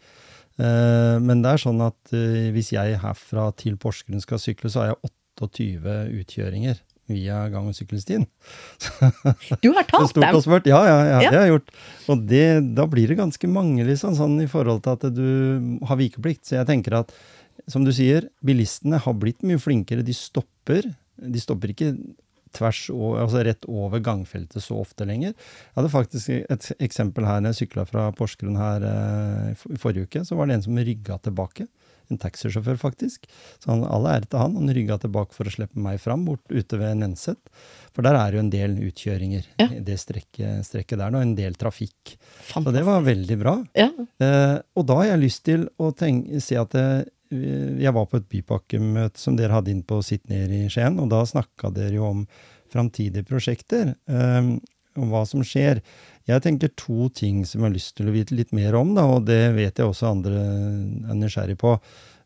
[0.57, 4.83] Uh, men det er sånn at uh, hvis jeg herfra til Porsgrunn skal sykle, så
[4.83, 8.27] har jeg 28 utkjøringer via gang- og sykkelstien.
[9.63, 10.73] Du har Stort dem!
[10.73, 11.31] Ja, ja, ja, Ja.
[11.31, 11.71] det har jeg gjort.
[12.13, 12.45] Og det,
[12.77, 16.45] da blir det ganske mange, liksom, sånn i forhold til at du har vikeplikt.
[16.49, 17.13] Så jeg tenker at,
[17.71, 20.05] som du sier, bilistene har blitt mye flinkere.
[20.07, 20.91] De stopper.
[21.17, 21.95] De stopper ikke
[22.57, 25.35] tvers over, altså rett over gangfeltet så ofte lenger.
[25.35, 29.81] Jeg hadde faktisk et eksempel her når jeg sykla fra Porsgrunn her eh, i i
[29.81, 30.23] forrige uke.
[30.25, 31.67] Så var det en som rygga tilbake.
[32.11, 33.25] En taxisjåfør, faktisk.
[33.59, 34.55] Så han, all ære til han.
[34.61, 37.41] Han rygga tilbake for å slippe meg fram bort ute ved Nenset.
[37.97, 39.67] For der er jo en del utkjøringer Ja.
[39.75, 41.21] i det strekket, strekket der nå.
[41.25, 42.17] En del trafikk.
[42.47, 43.57] Så det var veldig bra.
[43.75, 43.89] Ja.
[44.23, 48.21] Eh, og da har jeg lyst til å tenke, si at eh, jeg var på
[48.21, 51.97] et bypakkemøte som dere hadde inn på sitt ned i Skien, og da snakka dere
[51.99, 52.21] jo om
[52.71, 54.53] framtidige prosjekter, eh,
[54.97, 55.83] om hva som skjer.
[56.27, 59.05] Jeg tenker to ting som jeg har lyst til å vite litt mer om, da,
[59.15, 61.77] og det vet jeg også andre er nysgjerrig på.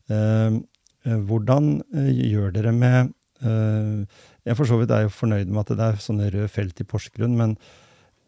[0.09, 0.57] Eh,
[1.29, 4.01] hvordan eh, gjør dere med eh,
[4.45, 6.87] Jeg for så vidt er jo fornøyd med at det er sånne røde felt i
[6.87, 7.55] Porsgrunn, men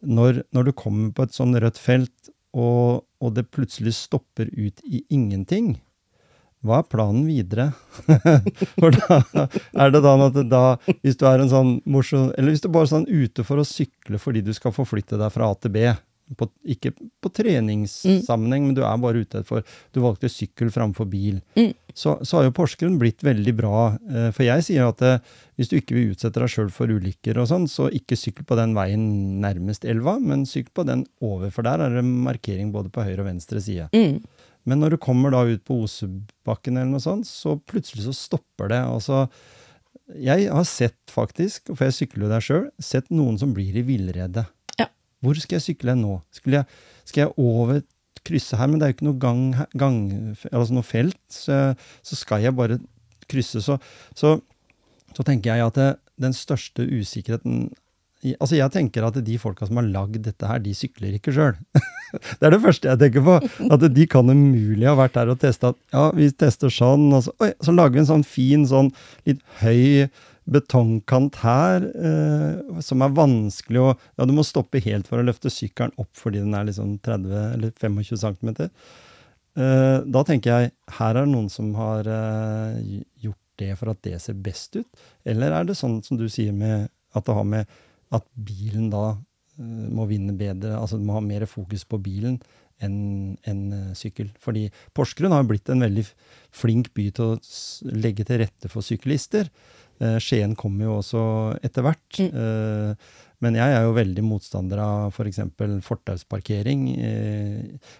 [0.04, 4.82] når, når du kommer på et sånn rødt felt, og, og det plutselig stopper ut
[4.86, 5.74] i ingenting,
[6.64, 7.68] hva er planen videre?
[8.80, 9.20] For da
[9.84, 10.62] er det da at da,
[11.04, 13.68] hvis du er en sånn morsom Eller hvis du bare er sånn ute for å
[13.68, 15.84] sykle fordi du skal forflytte deg fra A til B,
[16.40, 21.40] på, ikke på treningssammenheng, men du er bare ute for Du valgte sykkel framfor bil.
[21.58, 21.74] Mm.
[21.94, 23.82] Så, så har jo Porsgrunn blitt veldig bra.
[24.08, 25.20] eh, For jeg sier at eh,
[25.60, 28.56] hvis du ikke vil utsette deg sjøl for ulykker og sånn, så ikke sykkel på
[28.58, 29.04] den veien
[29.44, 33.22] nærmest elva, men sykkel på den over, for der er det markering både på høyre
[33.22, 33.86] og venstre side.
[33.94, 34.24] Mm.
[34.68, 38.72] Men når du kommer da ut på Osebakken eller noe sånt, så plutselig så stopper
[38.72, 38.80] det.
[38.80, 39.26] Altså,
[40.20, 43.84] jeg har sett faktisk, for jeg sykler jo der sjøl, sett noen som blir i
[43.86, 44.46] villrede.
[44.80, 44.88] Ja.
[45.24, 46.16] Hvor skal jeg sykle nå?
[46.44, 46.64] Jeg,
[47.08, 47.82] skal jeg over
[48.24, 48.70] krysse her?
[48.70, 49.44] Men det er jo ikke noe gang,
[49.76, 50.00] gang
[50.50, 51.60] altså noe felt, så,
[52.04, 52.80] så skal jeg bare
[53.30, 53.60] krysse.
[53.64, 53.78] Så,
[54.16, 54.36] så,
[55.12, 57.68] så tenker jeg at det, den største usikkerheten
[58.38, 61.56] Altså Jeg tenker at de folka som har lagd dette her, de sykler ikke sjøl.
[62.40, 63.38] det er det første jeg tenker på.
[63.74, 67.26] At de kan umulig ha vært der og testa at ja, vi tester sånn, og
[67.26, 68.92] så, oi, så lager vi en sånn fin, sånn
[69.28, 70.08] litt høy
[70.44, 75.52] betongkant her, eh, som er vanskelig å Ja, du må stoppe helt for å løfte
[75.52, 78.50] sykkelen opp fordi den er liksom 30 eller 25 cm.
[79.54, 84.02] Eh, da tenker jeg her er det noen som har eh, gjort det for at
[84.02, 84.88] det ser best ut.
[85.24, 87.70] Eller er det sånn som du sier med at det har med
[88.14, 92.38] at bilen da eh, må vinne bedre, altså du må ha mer fokus på bilen
[92.82, 94.32] enn enn, eh, sykkel.
[94.42, 96.04] Fordi Porsgrunn har blitt en veldig
[96.54, 99.50] flink by til å legge til rette for syklister.
[100.02, 101.24] Eh, Skien kommer jo også
[101.62, 102.02] etter hvert.
[102.18, 102.96] Mm.
[103.44, 105.40] men jeg er jo veldig motstander av f.eks.
[105.58, 106.86] For fortausparkering.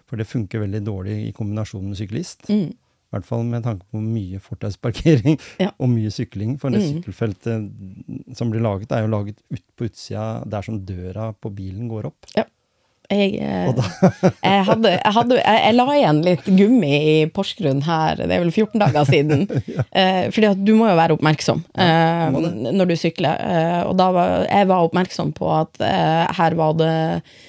[0.09, 2.47] For det funker veldig dårlig i kombinasjon med syklist.
[2.49, 2.73] Mm.
[3.15, 5.71] I hvert fall med tanke på mye fortausparkering Ja.
[5.79, 6.57] og mye sykling.
[6.59, 6.97] For det Mm.
[6.99, 11.87] sykkelfeltet som blir laget, er jo laget ut på utsida der som døra på bilen
[11.89, 12.27] går opp.
[12.35, 13.69] Jeg, eh,
[14.43, 18.51] jeg, hadde, jeg, hadde, jeg, la igjen litt gummi i Porsgrunn her, det er vel
[18.51, 19.45] 14 dager siden.
[19.77, 19.85] ja.
[20.33, 23.37] fordi at du må jo være oppmerksom ja, når du sykler.
[23.45, 27.43] Eh, og da var jeg var oppmerksom på at eh, her var det eh,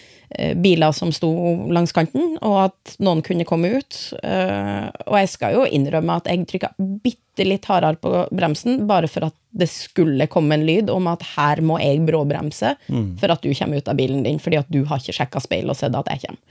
[0.56, 1.30] biler som sto
[1.74, 4.00] langs kanten, og at noen kunne komme ut.
[4.24, 9.10] Eh, og jeg skal jo innrømme at jeg trykka bitte litt hardere på bremsen, bare
[9.12, 12.76] for at det skulle komme en lyd om at her må jeg bråbremse
[13.20, 15.72] for at du kommer ut av bilen din, fordi at du har ikke sjekka speilet
[15.72, 16.42] og sett at jeg kommer.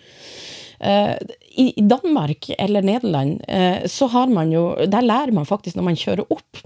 [0.84, 1.16] Eh,
[1.56, 5.96] I Danmark eller Nederland eh, så har man jo Der lærer man faktisk når man
[5.96, 6.58] kjører opp,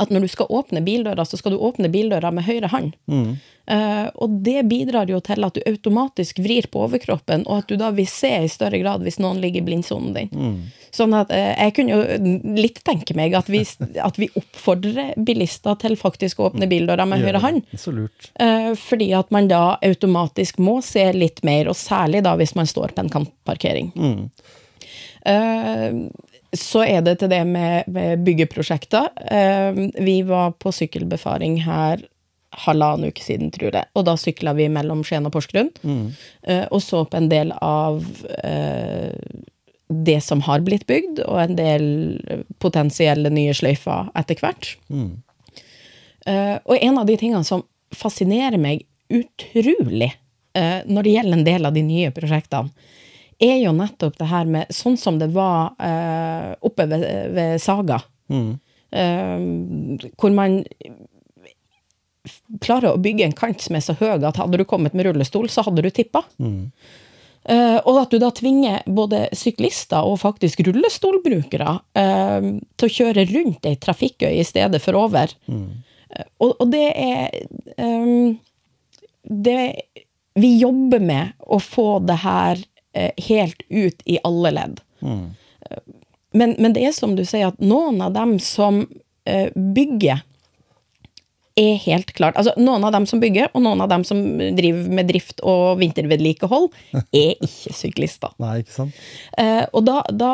[0.00, 2.94] at når du skal åpne bildøra, så skal du åpne bildøra med høyre hånd.
[3.66, 7.78] Eh, og det bidrar jo til at du automatisk vrir på overkroppen, og at du
[7.80, 10.32] da vil se i større grad hvis noen ligger i blindsonen din.
[10.94, 13.64] Sånn at uh, jeg kunne jo litt tenke meg at vi,
[14.08, 17.64] at vi oppfordrer bilister til faktisk å åpne bildøra med høyre hånd.
[18.38, 22.70] Eh, fordi at man da automatisk må se litt mer, og særlig da hvis man
[22.70, 23.90] står på en kantparkering.
[25.24, 25.90] Eh,
[26.58, 29.10] så er det til det med, med byggeprosjekter.
[29.30, 32.04] Eh, vi var på sykkelbefaring her
[32.64, 35.72] halvannen uke siden, tror jeg, og da sykla vi mellom Skien og Porsgrunn,
[36.46, 37.98] eh, og så på en del av
[38.44, 39.10] eh,
[39.88, 41.86] det som har blitt bygd, og en del
[42.62, 44.70] potensielle nye sløyfer etter hvert.
[46.26, 50.08] Eh, og en av de tingene som fascinerer meg utrolig
[50.56, 52.72] uh, når det gjelder en del av de nye prosjektene,
[53.42, 58.00] er jo nettopp det her med sånn som det var eh, oppe ved, ved Saga.
[58.94, 59.48] Eh,
[60.20, 60.60] hvor man
[62.64, 65.48] klarer å bygge en kant som er så høy at hadde du kommet med rullestol,
[65.52, 66.24] så hadde du tippa.
[67.44, 72.46] Eh, og at du da tvinger både syklister og faktisk rullestolbrukere uh,
[72.80, 75.34] til å kjøre rundt ei trafikkøy i stedet for over.
[75.52, 77.36] Eh, og, og det er
[77.76, 78.38] um,
[79.24, 79.58] det,
[80.40, 82.64] Vi jobber med å få det her
[83.28, 84.84] helt ut i alle ledd.
[86.34, 88.82] Men, men det er som du sier, at noen av dem som
[89.28, 90.22] eh, bygger
[91.54, 94.20] er helt klart Altså, noen av dem som bygger, og noen av dem som
[94.58, 96.66] driver med drift og vintervedlikehold,
[97.14, 98.34] er ikke syklister.
[98.42, 99.04] Nei, ikke sant?
[99.38, 100.32] Eh, og da, da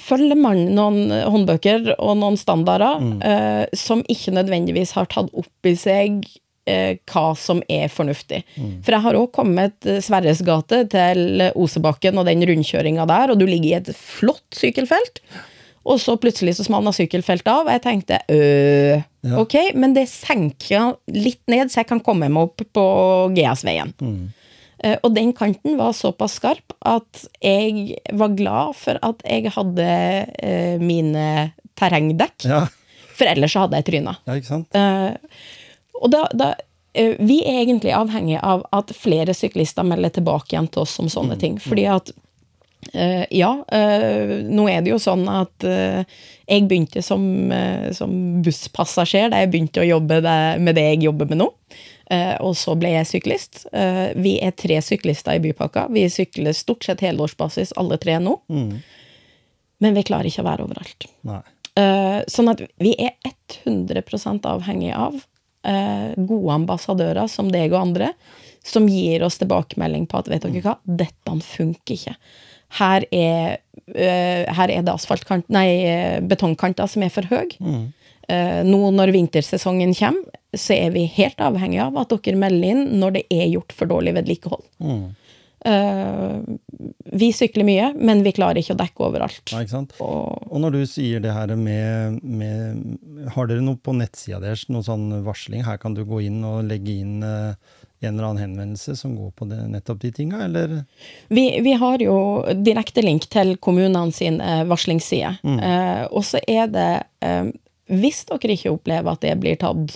[0.00, 5.76] følger man noen håndbøker og noen standarder eh, som ikke nødvendigvis har tatt opp i
[5.76, 6.24] seg
[6.66, 8.42] eh, hva som er fornuftig.
[8.84, 13.40] For jeg har òg kommet eh, Sverres gate til Osebakken og den rundkjøringa der, og
[13.40, 15.22] du ligger i et flott sykkelfelt.
[15.82, 19.36] Og så plutselig så smalna sykkelfeltet av, og jeg tenkte øh, Ja.
[19.38, 22.84] ok, men det senker litt ned, så jeg kan komme meg opp på
[23.34, 23.92] GS-veien.
[24.82, 29.86] Eh, Og den kanten var såpass skarp at jeg var glad for at jeg hadde
[30.42, 32.46] uh, mine terrengdekk.
[32.50, 32.64] Ja,
[33.14, 34.16] For ellers så hadde jeg tryna.
[34.26, 34.74] ja ikke sant?
[34.74, 35.14] Eh,
[36.02, 36.52] og da, da
[36.94, 41.10] eh, Vi er egentlig avhengig av at flere syklister melder tilbake igjen til oss om
[41.12, 41.58] sånne ting.
[41.62, 42.12] Fordi at
[42.92, 47.24] eh, ja, eh, nå er det jo sånn at jeg begynte som,
[47.96, 48.12] som
[48.44, 50.20] busspassasjer da jeg begynte å jobbe
[50.60, 51.50] med det jeg jobber med nå.
[52.44, 53.62] Og så ble jeg syklist.
[54.20, 55.86] Vi er tre syklister i bypakka.
[55.94, 58.34] Vi sykler stort sett helårsbasis alle tre nå.
[59.80, 61.06] Men vi klarer ikke å være overalt.
[61.24, 61.40] Nei.
[62.28, 63.14] Sånn at vi er
[63.64, 64.04] 100
[64.50, 65.22] avhengig av
[65.62, 68.08] gode ambassadører som deg og andre,
[68.66, 72.16] som gir oss tilbakemelding på at vet dere hva, dette funker ikke.
[72.78, 73.58] Her er,
[73.94, 77.58] eh, her er det asfaltkant, nei, eh, betongkanter som er for høy.
[78.28, 83.00] Eh, nå når vintersesongen kommer, så er vi helt avhengig av at dere melder inn
[83.00, 84.64] når det er gjort for dårlig vedlikehold.
[84.80, 85.08] Eh,
[87.12, 89.52] vi sykler mye, men vi klarer ikke å dekke overalt.
[89.52, 89.92] Ja, ikke sant?
[90.02, 94.66] Og Og når du sier det her med, med Har dere noe på nettsida deres,
[94.68, 95.62] noe sånn varsling?
[95.64, 97.54] Her kan du gå inn og legge inn eh,
[98.02, 100.80] en eller annen henvendelse som går på det, nettopp de tinga, eller?
[101.28, 102.16] Vi, vi har jo
[102.58, 105.36] direkte link til kommunene sin eh, varslingsside.
[105.46, 106.90] Eh, og så er det
[107.22, 107.52] eh,
[107.92, 109.94] Hvis dere ikke opplever at det blir tatt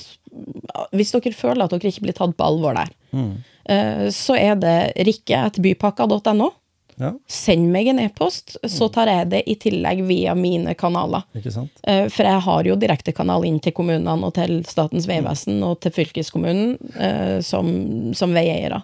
[0.95, 3.37] Hvis dere føler at dere ikke blir tatt på alvor der, eh,
[3.67, 4.77] så er det
[5.09, 6.51] rikke.bypakka.no.
[6.97, 11.27] Ja, Send meg en e-post, så tar jeg det i tillegg via mine kanaler.
[11.37, 15.93] Eh, For jeg har jo direktekanal inn til kommunene og til Statens vegvesen og til
[15.93, 17.69] fylkeskommunen eh, som,
[18.17, 18.81] som veieiere.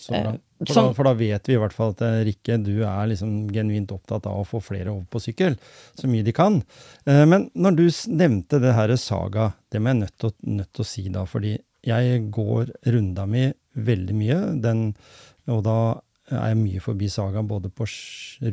[0.00, 0.32] Så bra.
[0.32, 3.10] Eh, For, da, for da vet vi i hvert fall at eh, Rikke, du er
[3.10, 5.58] liksom genuint opptatt av å få flere over på sykkel,
[6.00, 6.62] så mye de kan.
[7.04, 7.84] Eh, Men når du
[8.14, 11.58] nevnte det her Saga, det må jeg nødt til, nødt til å si da, fordi
[11.84, 14.84] jeg går runda mi veldig mye, den,
[15.50, 15.78] og da
[16.32, 17.86] er jeg mye forbi Saga både på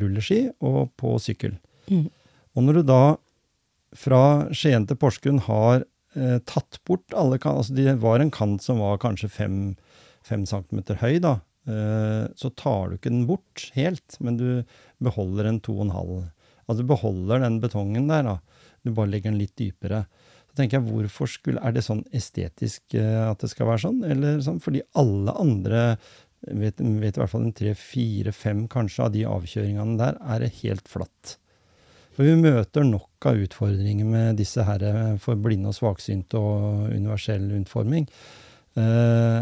[0.02, 1.54] rulleski og på sykkel.
[2.52, 3.02] Og når du da
[3.96, 5.84] fra Skien til Porsgrunn har
[6.16, 9.56] eh, tatt bort alle kan, altså Det var en kant som var kanskje fem,
[10.24, 11.38] fem centimeter høy, da.
[11.68, 14.64] Eh, så tar du ikke den bort helt, men du
[15.02, 16.16] beholder en to og en halv.
[16.66, 18.36] Altså du beholder den betongen der, da.
[18.82, 20.06] Du bare legger den litt dypere.
[20.52, 24.02] Så tenker jeg, hvorfor skulle, Er det sånn estetisk eh, at det skal være sånn?
[24.04, 24.60] Eller sånn?
[24.60, 25.84] Fordi alle andre
[26.44, 30.44] vet, vet i hvert fall en tre, fire, fem kanskje av de avkjøringene der, er
[30.60, 31.38] helt flatt.
[32.12, 36.90] For vi møter nok av utfordringer med disse her eh, for blinde og svaksynte og
[36.92, 38.04] universell utforming.
[38.72, 39.40] Eh,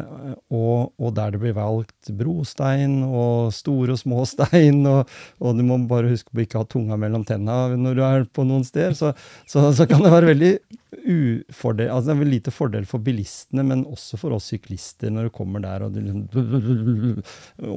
[0.51, 5.11] og, og der det blir valgt brostein og store og små stein, og,
[5.43, 8.31] og du må bare huske på å ikke ha tunga mellom tenna når du er
[8.31, 9.13] på noen steder, så,
[9.51, 10.55] så, så kan det være veldig
[10.91, 15.29] ufordel, altså det er vel lite fordel for bilistene, men også for oss syklister når
[15.29, 17.21] du kommer der og du liksom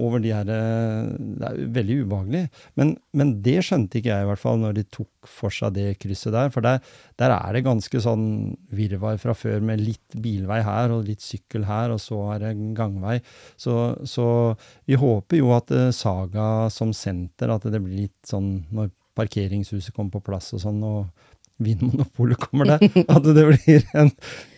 [0.06, 2.44] over de her Det er veldig ubehagelig.
[2.80, 5.98] Men, men det skjønte ikke jeg, i hvert fall, når de tok for seg det
[6.02, 6.50] krysset der.
[6.54, 6.82] For der,
[7.22, 8.26] der er det ganske sånn
[8.74, 12.56] virvar fra før, med litt bilvei her og litt sykkel her, og så er det
[12.78, 13.20] gangvei.
[13.60, 13.78] Så,
[14.10, 14.28] så
[14.90, 19.94] vi håper jo at eh, Saga som senter, at det blir litt sånn når parkeringshuset
[19.94, 21.33] kommer på plass og sånn, og
[21.66, 22.86] Vinmonopolet kommer der,
[23.16, 24.12] at det blir en,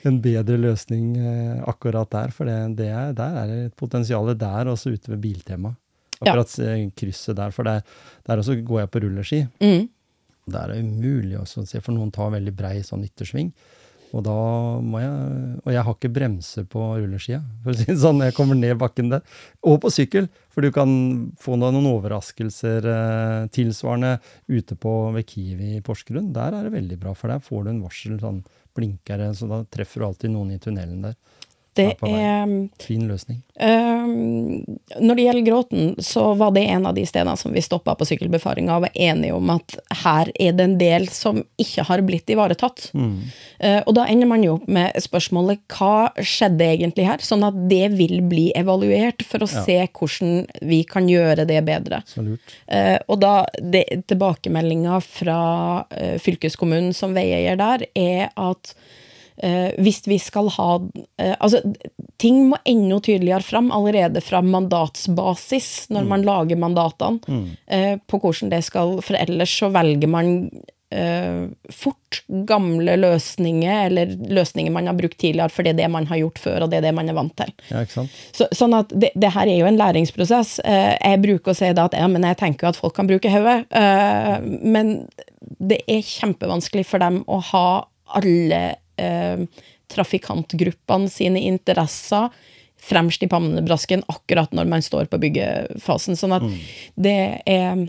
[0.10, 2.36] en bedre løsning eh, akkurat der.
[2.36, 5.74] For det, det er, der er det et potensial der, også ute ved Biltema.
[6.22, 6.78] Akkurat ja.
[6.96, 7.54] krysset der.
[7.56, 7.82] For der,
[8.28, 9.42] der også går jeg på rulleski.
[9.64, 9.88] Mm.
[10.52, 13.50] Der er det umulig å se, for noen tar veldig brei sånn yttersving.
[14.14, 14.36] Og da
[14.86, 15.14] må jeg
[15.66, 18.78] Og jeg har ikke bremser på rulleskia, for å si det sånn, jeg kommer ned
[18.82, 19.24] bakken der.
[19.66, 20.92] Og på sykkel, for du kan
[21.42, 24.18] få noen overraskelser eh, tilsvarende
[24.52, 26.30] ute på ved Kiwi i Porsgrunn.
[26.36, 28.44] Der er det veldig bra, for der får du en varsel, sånn
[28.76, 31.18] blinkere, så da treffer du alltid noen i tunnelen der.
[31.76, 32.48] Det er
[32.80, 33.42] Fin løsning.
[33.56, 34.64] Um,
[35.00, 38.08] når det gjelder Gråten, så var det en av de stedene som vi stoppa på
[38.08, 42.32] sykkelbefaringa og var enige om at her er det en del som ikke har blitt
[42.36, 42.90] ivaretatt.
[42.96, 47.56] Eh, og da ender man jo opp med spørsmålet hva skjedde egentlig her, sånn at
[47.72, 49.64] det vil bli evaluert for å Ja.
[49.64, 52.04] se hvordan vi kan gjøre det bedre.
[52.68, 55.40] Eh, og da, det, tilbakemeldinga fra
[55.88, 58.76] uh, fylkeskommunen som veieier der, er at
[59.84, 60.70] hvis vi skal ha
[61.20, 61.60] eh, Altså,
[62.22, 68.54] ting må enda tydeligere fram allerede fra mandatsbasis, når man lager mandatene, eh, på hvordan
[68.54, 70.32] det skal For ellers så velger man
[70.96, 76.06] Uh, fort gamle løsninger, eller løsninger man har brukt tidligere, for det er det man
[76.08, 77.50] har gjort før, og det er det man er vant til.
[77.72, 77.82] Ja?
[77.90, 80.54] Så, sånn at det, det her er jo en læringsprosess.
[80.64, 83.10] Uh, jeg bruker å si det at ja, men jeg tenker jo at folk kan
[83.10, 83.66] bruke hodet.
[83.76, 84.94] uh, men
[85.42, 87.68] det er kjempevanskelig for dem å ha
[88.16, 88.62] alle
[89.02, 89.46] eh,
[89.92, 92.32] trafikantgruppene sine interesser
[92.86, 96.18] fremst i pannebrasken akkurat når man står på byggefasen.
[96.20, 96.46] Sånn at
[96.96, 97.20] det
[97.50, 97.86] er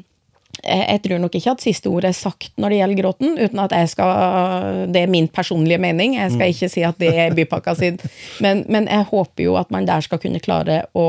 [0.64, 3.74] jeg tror nok ikke at siste ord er sagt når det gjelder Gråten, uten at
[3.76, 6.16] jeg skal Det er min personlige mening.
[6.16, 8.00] Jeg skal ikke si at det er bypakka sin.
[8.40, 11.07] Men, men jeg håper jo at man der skal kunne klare å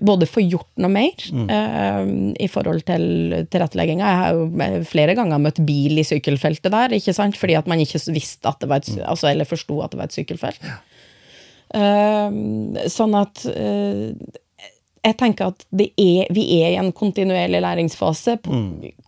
[0.00, 2.06] både få gjort noe mer eh,
[2.40, 3.04] i forhold til
[3.52, 4.06] tilrettelegginga.
[4.08, 7.36] Jeg har jo flere ganger møtt bil i sykkelfeltet der, ikke sant?
[7.36, 10.00] fordi at man ikke visste at det var et, sy- altså, eller forsto at det
[10.00, 10.64] var et sykkelfelt.
[11.74, 14.08] Eh, sånn at uh,
[15.04, 18.38] jeg tenker at det er, vi er i en kontinuerlig læringsfase.
[18.44, 18.54] På,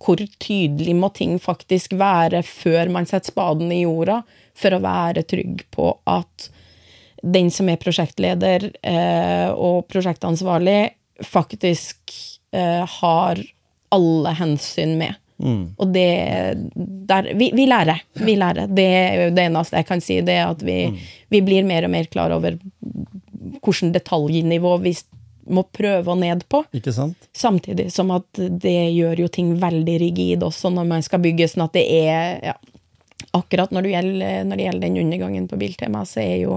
[0.03, 4.19] Hvor tydelig må ting faktisk være før man setter spaden i jorda,
[4.57, 6.51] for å være trygg på at
[7.27, 10.81] den som er prosjektleder eh, og prosjektansvarlig,
[11.27, 12.15] faktisk
[12.55, 13.41] eh, har
[13.95, 15.19] alle hensyn med.
[15.77, 16.07] Og det
[16.75, 18.01] der, vi, vi lærer.
[18.13, 18.71] Vi lærer.
[18.73, 20.79] Det er jo det eneste jeg kan si, det er at vi,
[21.33, 24.95] vi blir mer og mer klar over hvilket detaljnivå vi
[25.53, 26.63] må prøve å ned på.
[27.37, 31.67] Samtidig som at det gjør jo ting veldig rigid også når man skal bygge, sånn
[31.69, 32.57] at det er ja,
[33.37, 36.55] Akkurat når det gjelder, når det gjelder den undergangen på Biltema, så er jo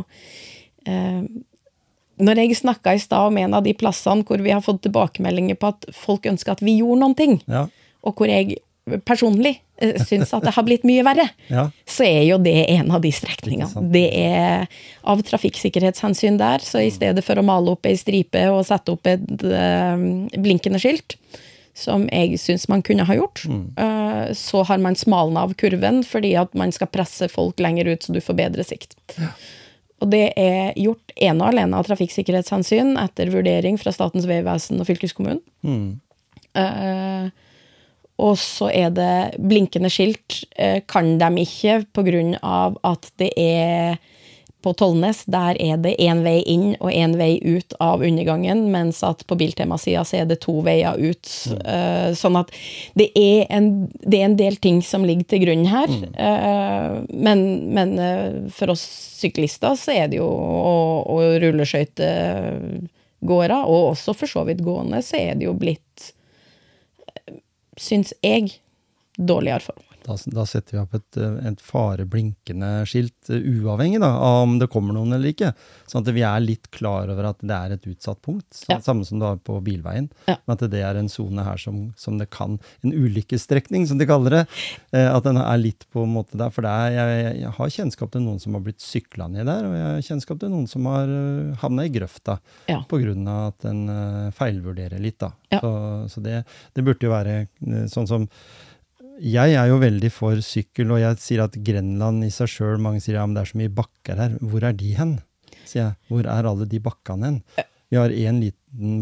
[2.20, 5.56] Når jeg snakka i stad om en av de plassene hvor vi har fått tilbakemeldinger
[5.60, 7.68] på at folk ønsker at vi gjorde noen ting, Ja.
[8.04, 8.58] og hvor jeg
[9.06, 11.68] personlig uh, syns at det har blitt mye verre, Ja.
[11.88, 13.86] så er jo det en av de strekningene.
[13.94, 14.68] Det er
[15.08, 19.08] av trafikksikkerhetshensyn der, så i stedet for å male opp ei stripe og sette opp
[19.08, 20.04] et eh,
[20.36, 21.16] blinkende skilt,
[21.80, 23.70] som jeg syns man kunne ha gjort, Mm.
[24.36, 28.12] så har man smalna av kurven fordi at man skal presse folk lenger ut så
[28.12, 28.98] du får bedre sikt.
[30.00, 34.88] Og det er gjort ene og alene av trafikksikkerhetshensyn etter vurdering fra Statens vegvesen og
[34.88, 35.42] fylkeskommunen.
[36.60, 37.28] Eh,
[38.20, 40.44] og så er det blinkende skilt.
[40.56, 42.76] eh, kan de ikke pga.
[42.84, 44.00] at det er
[44.62, 49.04] på Tollnes, der er det én vei inn og én vei ut av undergangen, mens
[49.08, 51.48] at på Biltema-sida så er det to veier ut.
[51.64, 52.52] Eh, sånn at
[53.00, 55.90] det er, en, det er en del ting som ligger til grunn her.
[56.20, 57.40] Eh, men
[57.70, 58.82] men uh, for oss
[59.20, 61.10] syklister så er det jo å, å
[61.44, 66.14] rulleskøytegåere, og også for så vidt gående, så er det jo blitt
[67.80, 68.60] syns jeg,
[69.16, 69.89] dårligere formål.
[70.10, 74.56] Da, da setter vi opp et, eh, et fareblinkende skilt, eh, uavhengig da, av om
[74.60, 75.52] det kommer noen eller ikke.
[75.90, 78.80] Sånn at vi er litt klar over at det er et utsatt punkt, så, Ja.
[78.82, 80.10] samme som du har på bilveien.
[80.28, 80.38] Ja.
[80.48, 84.06] Men at det er en sone her som, som det kan En ulykkesstrekning, som de
[84.10, 84.48] kaller det.
[84.94, 86.50] Eh, at den er litt på en måte der.
[86.50, 89.68] For det er, jeg, jeg har kjennskap til noen som har blitt sykla ned der,
[89.68, 91.06] og jeg har kjennskap til noen som har
[91.62, 92.80] havna i grøfta Ja.
[92.82, 95.20] av at en feilvurderer litt.
[95.20, 95.32] da.
[95.52, 95.60] Ja.
[95.62, 97.48] Så, så det, det burde jo være
[97.90, 98.28] sånn som
[99.20, 103.02] jeg er jo veldig for sykkel, og jeg sier at Grenland i seg sjøl Mange
[103.04, 104.38] sier ja, men det er så mye bakker her.
[104.40, 105.18] Hvor er de hen?
[105.70, 105.98] sier jeg.
[106.10, 107.42] Hvor er alle de bakkene hen?
[107.90, 109.02] Vi har én liten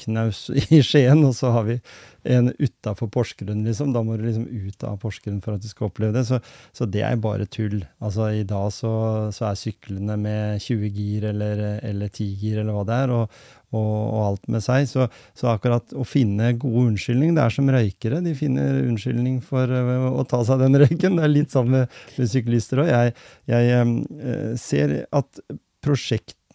[0.00, 1.80] bakkeknaus i Skien, og så har vi
[2.22, 3.92] en utafor Porsgrunn, liksom.
[3.94, 6.26] Da må du liksom ut av Porsgrunn for at du skal oppleve det.
[6.26, 6.40] Så,
[6.72, 7.84] så det er bare tull.
[8.00, 12.76] Altså i dag så, så er syklene med 20 gir eller, eller 10 gir eller
[12.76, 13.38] hva det er, og,
[13.72, 14.88] og, og alt med seg.
[14.90, 18.20] Så, så akkurat å finne gode unnskyldning, det er som røykere.
[18.26, 21.16] De finner unnskyldning for øh, å ta seg den røyken.
[21.16, 22.92] Det er litt sånn med, med syklister òg.
[22.92, 23.16] Jeg,
[23.48, 25.42] jeg øh, ser at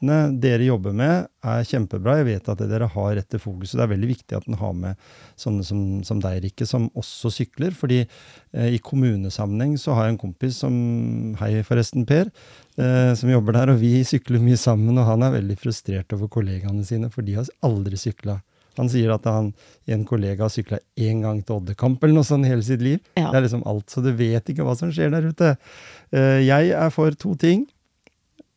[0.05, 2.19] prosjektene dere jobber med, er kjempebra.
[2.19, 3.77] Jeg vet at dere har rette fokuset.
[3.77, 4.95] Det er veldig viktig at en har med
[5.37, 7.71] sånne som, som deg, Rikke, som også sykler.
[7.71, 8.05] fordi
[8.53, 12.29] eh, i kommunesammenheng så har jeg en kompis som Hei, forresten, Per.
[12.77, 14.97] Eh, som jobber der, og vi sykler mye sammen.
[14.97, 18.41] Og han er veldig frustrert over kollegaene sine, for de har aldri sykla.
[18.75, 19.53] Han sier at han,
[19.87, 22.99] en kollega har sykla én gang til Oddekamp eller noe sånt hele sitt liv.
[23.15, 23.29] Ja.
[23.29, 25.53] Det er liksom alt, så du vet ikke hva som skjer der ute.
[26.11, 27.63] Eh, jeg er for to ting.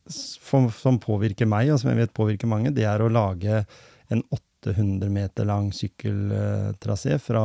[0.09, 3.63] Som, som påvirker meg, og som jeg vet påvirker mange, det er å lage
[4.09, 7.43] en 800 meter lang sykkeltrasé fra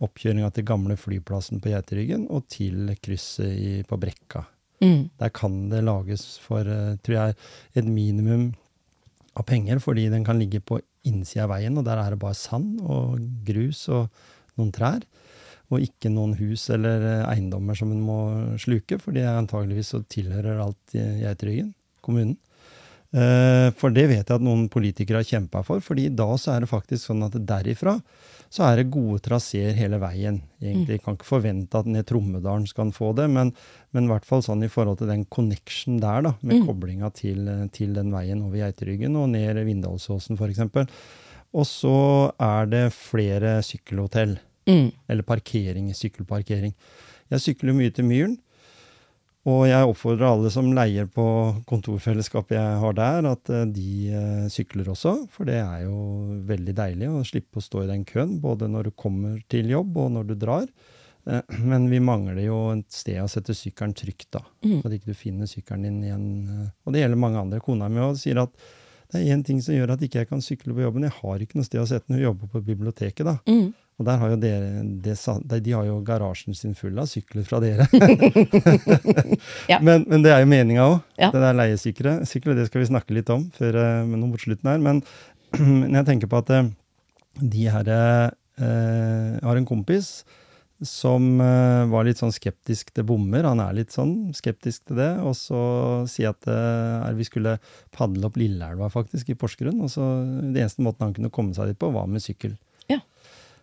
[0.00, 4.46] oppkjøringa til gamle flyplassen på Geiteryggen og til krysset i, på Brekka.
[4.80, 5.10] Mm.
[5.20, 7.36] Der kan det lages for, eh, tror jeg,
[7.76, 8.54] et minimum
[9.36, 12.36] av penger, fordi den kan ligge på innsida av veien, og der er det bare
[12.36, 14.08] sand og grus og
[14.56, 15.04] noen trær.
[15.70, 18.20] Og ikke noen hus eller eh, eiendommer som en må
[18.58, 21.74] sluke, for det er antageligvis så tilhører alt Geiteryggen,
[22.04, 22.36] kommunen.
[23.12, 26.60] Eh, For det vet jeg at noen politikere har kjempa for, fordi da så er
[26.64, 27.96] det faktisk sånn at derifra
[28.50, 30.40] så er det gode traseer hele veien.
[30.60, 33.52] Egentlig kan ikke forvente at ned Trommedalen skal få det, men,
[33.94, 37.46] men i hvert fall sånn i forhold til den connection der, da, med koblinga til,
[37.70, 40.64] til den veien over Geiteryggen og ned Vindalsåsen f.eks.
[41.54, 41.94] Og så
[42.42, 44.38] er det flere sykkelhotell,
[44.68, 44.90] Mm.
[45.08, 46.74] eller parkering, sykkelparkering.
[47.32, 48.34] Jeg sykler mye til Myren.
[49.48, 51.24] Og jeg oppfordrer alle som leier på
[51.68, 55.14] kontorfellesskapet jeg har der, at eh, de eh, sykler også.
[55.32, 58.90] For det er jo veldig deilig å slippe å stå i den køen, både når
[58.90, 60.68] du kommer til jobb og når du drar.
[61.24, 64.44] Eh, Men vi mangler jo et sted å sette sykkelen trygt, da.
[64.60, 66.28] Så at ikke du finner sykkelen din igjen.
[66.84, 67.64] Og det gjelder mange andre.
[67.64, 68.52] Kona mi òg sier at
[69.10, 71.08] det er én ting som gjør at ikke jeg kan sykle på jobben.
[71.08, 72.20] Jeg har ikke noe sted å sette den.
[72.20, 73.40] Hun jobber på biblioteket, da.
[73.48, 73.72] Mm.
[74.00, 77.60] Og der har jo dere, de de har jo garasjen sin full av sykler fra
[77.60, 77.84] dere.
[79.70, 79.78] Ja.
[79.84, 80.96] men, men det er jo meninga òg.
[81.20, 81.28] Ja.
[81.34, 84.70] Det der leiesykler, sykler, det skal vi snakke litt om før, eh, men mot slutten
[84.70, 84.80] her.
[84.82, 85.02] Men
[85.98, 86.70] jeg tenker på at eh,
[87.40, 90.22] de her eh, har en kompis
[90.86, 93.44] som eh, var litt sånn skeptisk til bommer.
[93.44, 95.10] Han er litt sånn skeptisk til det.
[95.26, 95.60] Og så
[96.10, 97.58] sier at eh, vi skulle
[97.94, 99.80] padle opp Lilleelva faktisk i Porsgrunn.
[99.84, 100.06] Og så
[100.40, 102.56] Det eneste måten han kunne komme seg dit på, var med sykkel.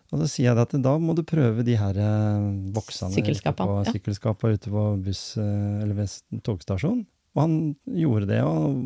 [0.08, 3.90] Og så sier jeg at da må du prøve de her eh, boksene Sykkelskapene, ute
[3.90, 7.04] på, sykkelskapene ute på buss eh, eller ved togstasjonen.
[7.36, 7.56] Og han
[7.92, 8.78] gjorde det, og var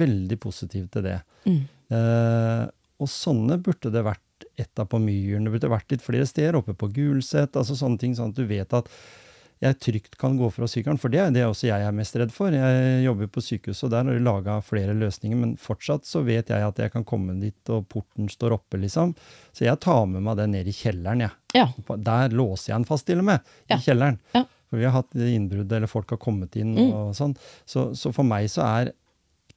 [0.00, 1.18] veldig positiv til det.
[1.44, 1.60] Mm.
[1.94, 2.64] Eh,
[3.00, 5.46] og sånne burde det vært etta på Myren.
[5.46, 7.56] Det burde vært litt flere steder, oppe på Gulset.
[7.56, 8.88] altså Sånne ting, sånn at du vet at
[9.60, 10.96] jeg trygt kan gå fra sykkelen.
[11.00, 12.54] For det er det også jeg er mest redd for.
[12.54, 15.36] Jeg jobber på sykehuset, og der har de laga flere løsninger.
[15.36, 19.12] Men fortsatt så vet jeg at jeg kan komme dit, og porten står oppe, liksom.
[19.52, 21.36] Så jeg tar med meg den ned i kjelleren, jeg.
[21.58, 21.66] Ja.
[21.98, 23.44] Der låser jeg den fast, til og med.
[23.68, 24.16] I kjelleren.
[24.34, 24.46] Ja.
[24.70, 26.92] For vi har hatt innbrudd, eller folk har kommet inn Mm.
[26.94, 27.36] og sånn.
[27.68, 28.92] Så, så for meg så er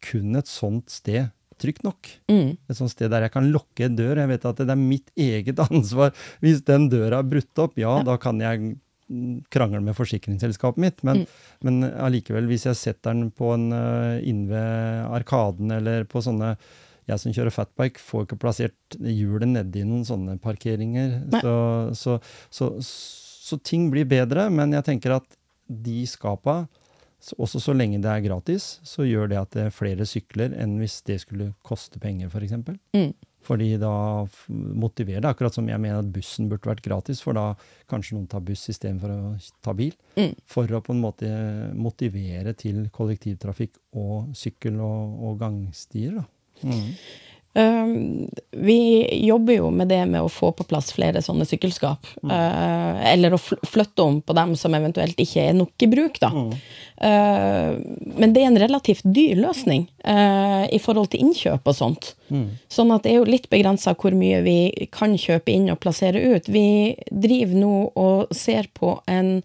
[0.04, 1.30] kun et sånt sted
[1.62, 2.10] trygt nok.
[2.28, 2.58] Mm.
[2.68, 4.18] Et sånt sted der jeg kan lukke en dør.
[4.20, 6.12] Jeg vet at det er mitt eget ansvar.
[6.44, 8.04] Hvis den døra er brutt opp, ja, Ja.
[8.04, 8.74] da kan jeg
[9.54, 11.04] krangle med forsikringsselskapet mitt.
[11.04, 11.28] Men, Mm.
[11.64, 16.56] men allikevel, hvis jeg setter den på en inne inn ved Arkaden eller på sånne
[17.08, 21.18] jeg som kjører fatbike, får ikke plassert hjulet nedi noen sånne parkeringer.
[21.42, 21.56] Så,
[22.00, 22.14] så,
[22.50, 25.26] så, så ting blir bedre, men jeg tenker at
[25.68, 26.68] de skapa,
[27.40, 30.78] også så lenge det er gratis, så gjør det at det er flere sykler enn
[30.80, 32.56] hvis det skulle koste penger, f.eks.
[32.96, 33.14] Mm.
[33.44, 33.94] Fordi da
[34.48, 37.50] motiverer det, akkurat som jeg mener at bussen burde vært gratis, for da
[37.92, 39.34] kanskje noen tar buss istedenfor å
[39.66, 39.96] ta bil.
[40.16, 40.32] Mm.
[40.50, 41.30] For å på en måte
[41.76, 46.22] motivere til kollektivtrafikk og sykkel og, og gangstier.
[46.22, 46.26] Da.
[46.64, 46.90] Mm.
[47.54, 52.08] Um, vi jobber jo med det med å få på plass flere sånne sykkelskap.
[52.24, 52.32] Mm.
[53.14, 56.32] eller å flytte om på dem som eventuelt ikke er nok i bruk, da.
[56.34, 56.54] Mm.
[58.16, 62.14] men det er en relativt dyr løsning uh, i forhold til innkjøp og sånt.
[62.72, 66.22] Sånn at det er jo litt begrensa hvor mye vi kan kjøpe inn og plassere
[66.34, 66.48] ut.
[66.50, 69.36] Vi driver nå og ser på en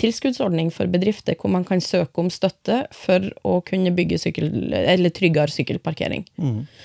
[0.00, 5.14] tilskuddsordning for bedrifter hvor man kan søke om støtte for å kunne bygge sykkel, eller
[5.14, 6.26] tryggere sykkelparkering.
[6.36, 6.84] Eh,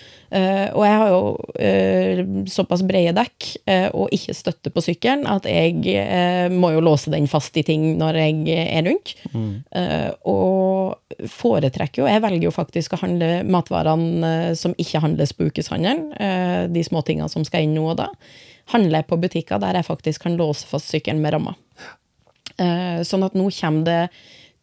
[0.71, 1.21] og jeg har jo
[1.59, 6.83] eh, såpass brede dekk eh, og ikke støtte på sykkelen at jeg eh, må jo
[6.85, 9.11] låse den fast i ting når jeg er rundt.
[9.75, 15.35] Eh, og foretrekker jo Jeg velger jo faktisk å handle matvarene eh, som ikke handles
[15.35, 16.07] på ukeshandelen.
[16.15, 18.07] eh, de småtingene som skal inn nå og da.
[18.71, 21.57] Handler jeg på butikker der jeg faktisk kan låse fast sykkelen med ramma.
[22.61, 24.01] Eh, sånn at nå kommer det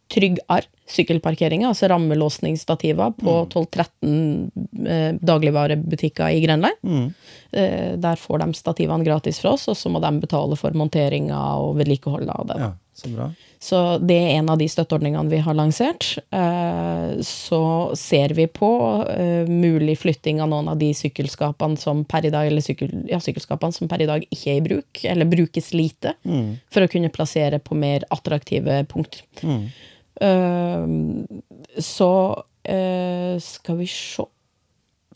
[0.09, 7.13] tryggere sykkelparkeringa, altså rammelåsningsstativer på 12-13 eh, dagligvarebutikker i Grenland.
[7.51, 11.37] Eh, der får de stativene gratis fra oss, og så må de betale for monteringa
[11.61, 12.57] og vedlikeholdet av det.
[12.63, 12.71] Ja,
[13.03, 13.27] så bra.
[13.59, 16.13] Så det er en av de støtteordningene vi har lansert.
[16.31, 17.61] Eh, Så
[17.97, 18.69] ser vi på
[19.11, 23.19] eh, mulig flytting av noen av de sykkelskapene som per i dag, eller sykkel, ja,
[23.21, 26.15] sykkelskapene som per i dag ikke er i bruk, eller brukes lite,
[26.71, 29.21] for å kunne plassere på mer attraktive punkt.
[29.43, 29.69] Eh,
[31.79, 32.11] Så
[32.65, 34.23] eh, skal vi se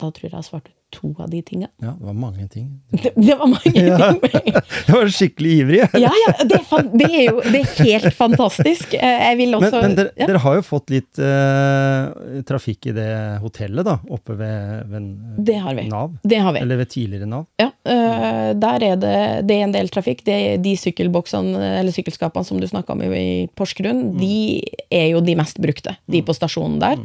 [0.00, 1.68] Da tror jeg jeg svarte svart to av de tinga.
[1.82, 2.68] Ja, det var mange ting.
[3.04, 4.12] Det, det var mange Ja.
[4.14, 4.54] ting.
[4.88, 5.80] Jeg var skikkelig ivrig.
[6.00, 8.94] Ja, ja, det er, fan- det er jo det er helt fantastisk.
[8.94, 10.28] Eh, Jeg vil Men, også men dere, ja.
[10.30, 13.08] dere har jo fått litt uh, trafikk i det
[13.42, 15.08] hotellet, da, oppe ved, ved
[15.50, 15.86] Det har vi.
[15.90, 16.14] Nav?
[16.22, 16.62] Det har vi.
[16.64, 17.46] Eller ved tidligere Nav?
[17.60, 20.22] Ja, Uh, der er det, det er en del trafikk.
[20.24, 24.16] Det de sykkelboksene, eller sykkelskapene som du snakka om i Porsgrunn, Mm.
[24.22, 26.96] de er jo de mest brukte, de på stasjonen der.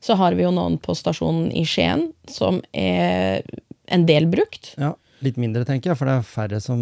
[0.00, 3.42] Så har vi jo noen på stasjonen i Skien som er
[3.88, 4.74] en del brukt.
[4.78, 6.78] Ja, Litt mindre, tenker jeg, for det er færre som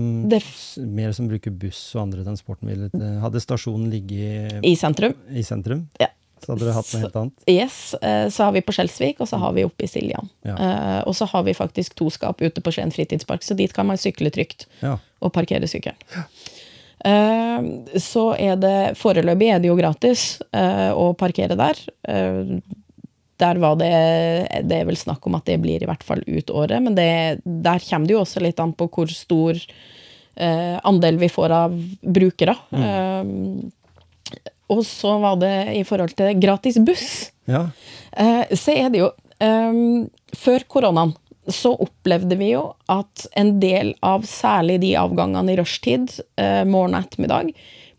[0.92, 2.90] mer som bruker buss og andre transportmidler.
[2.92, 5.14] Eh, Hadde stasjonen ligget I sentrum.
[5.32, 6.10] i sentrum, Ja.
[6.44, 7.32] så hadde dere hatt noe helt annet.
[7.48, 10.28] Yes, eh, så har vi på Skjelsvik, og så har vi oppe i Siljan.
[10.44, 10.52] Ja.
[10.54, 13.86] Eh, Og så har vi faktisk to skap ute på Skien fritidspark, så dit kan
[13.86, 14.66] man sykle trygt.
[14.82, 14.98] Ja.
[15.22, 15.96] og parkere sykkelen.
[17.96, 21.76] Så er det Foreløpig er det jo gratis uh, å parkere der.
[23.36, 26.22] Eh, der var det Det er vel snakk om at det blir i hvert fall
[26.26, 29.54] ut året, men det, der kommer det jo også litt an på hvor stor
[30.36, 32.56] eh, andel vi får av brukere.
[32.72, 33.24] Eh,
[34.68, 37.30] og så var det i forhold til gratis buss.
[37.46, 37.68] ja.
[38.16, 39.10] Eh, så er det jo
[39.44, 41.12] ehm, Før koronaen
[41.52, 46.10] så opplevde vi jo at en del av særlig de avgangene i rushtid,
[46.40, 47.52] eh, morgen og ettermiddag,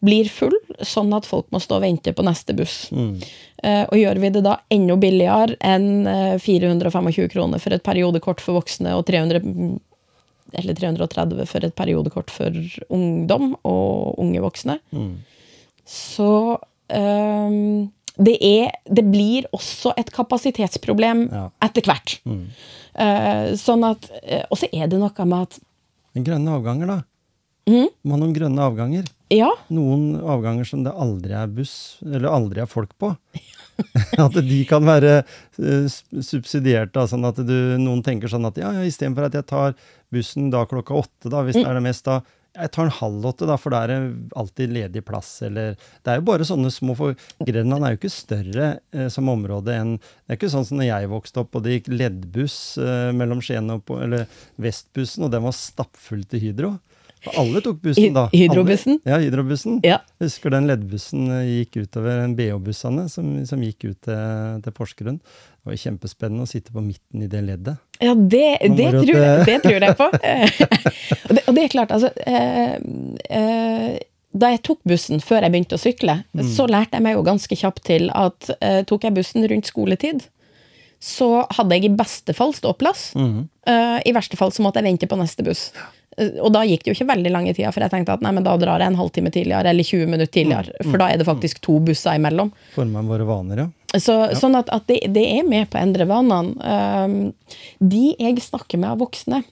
[0.04, 0.54] blir full,
[0.86, 2.90] sånn at folk må stå og vente på neste buss.
[2.94, 8.44] Eh, og gjør vi det da enda billigere enn eh, 425 kroner for et periodekort
[8.44, 9.76] for voksne og 300 mm,
[10.62, 12.54] eller 330 for et periodekort for
[12.94, 14.78] ungdom og unge voksne,
[15.88, 16.30] så
[16.94, 21.44] um, det, er, det blir også et kapasitetsproblem Ja.
[21.68, 22.16] etter hvert.
[22.28, 25.60] Eh, sånn at, eh, og så er det noe med at
[26.18, 27.02] grønne avganger, da?
[27.68, 27.90] Mm.
[28.08, 29.06] Må ha noen grønne avganger.
[29.34, 33.12] Ja, Noen avganger som det aldri er buss, eller aldri er folk på.
[34.26, 38.72] at de kan være eh, subsidiert, da, sånn at du, noen tenker sånn at ja,
[38.74, 39.78] ja, istedenfor at jeg tar
[40.14, 42.22] bussen da klokka åtte, da, hvis det er det mest da,
[42.58, 46.12] jeg tar en halv åtte, da, for da er det alltid ledig plass, eller Det
[46.12, 49.98] er jo bare sånne små for Grenland er jo ikke større eh, som område enn
[50.00, 53.44] Det er ikke sånn som når jeg vokste opp, og det gikk leddbuss eh, mellom
[53.46, 54.26] Skien og på, Eller
[54.62, 56.74] Vestbussen, og den var stappfull til Hydro.
[57.38, 58.28] Alle tok bussen da.
[58.34, 59.00] Hydrobussen?
[59.04, 59.80] Alle, ja, Hydrobussen.
[59.84, 60.00] ja.
[60.24, 65.18] Husker den leddbussen eh, gikk utover en BH-bussene som, som gikk ut til, til Porsgrunn.
[65.20, 67.82] Det var kjempespennende å sitte på midten i det leddet.
[68.00, 68.46] Ja, det,
[68.78, 70.08] det, tror, jeg, det tror jeg på.
[71.28, 72.78] og, det, og det er klart, altså eh,
[73.34, 73.98] eh,
[74.38, 76.20] Da jeg tok bussen før jeg begynte å sykle,
[76.54, 80.28] så lærte jeg meg jo ganske kjapt til at eh, tok jeg bussen rundt skoletid,
[81.04, 83.12] så hadde jeg i beste fall ståplass.
[83.18, 85.68] Eh, I verste fall så måtte jeg vente på neste buss.
[85.74, 88.32] Eh, og da gikk det jo ikke veldig lang tida, for jeg tenkte at nei,
[88.34, 91.28] men da drar jeg en halvtime tidligere, eller 20 minutter tidligere, for da er det
[91.28, 92.50] faktisk to busser imellom.
[92.74, 93.68] Former våre vaner, ja.
[94.02, 96.58] Så, Sånn at, at det, det er med på å endre vanene.
[96.60, 99.44] Um, de jeg snakker med av voksne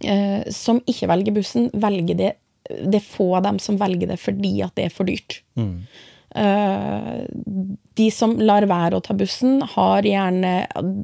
[0.00, 2.32] eh, som ikke velger bussen, velger det
[2.64, 5.42] Det er få av dem som velger det fordi at det er for dyrt.
[6.34, 7.10] Eh,
[7.94, 10.54] de som lar være å ta bussen, har gjerne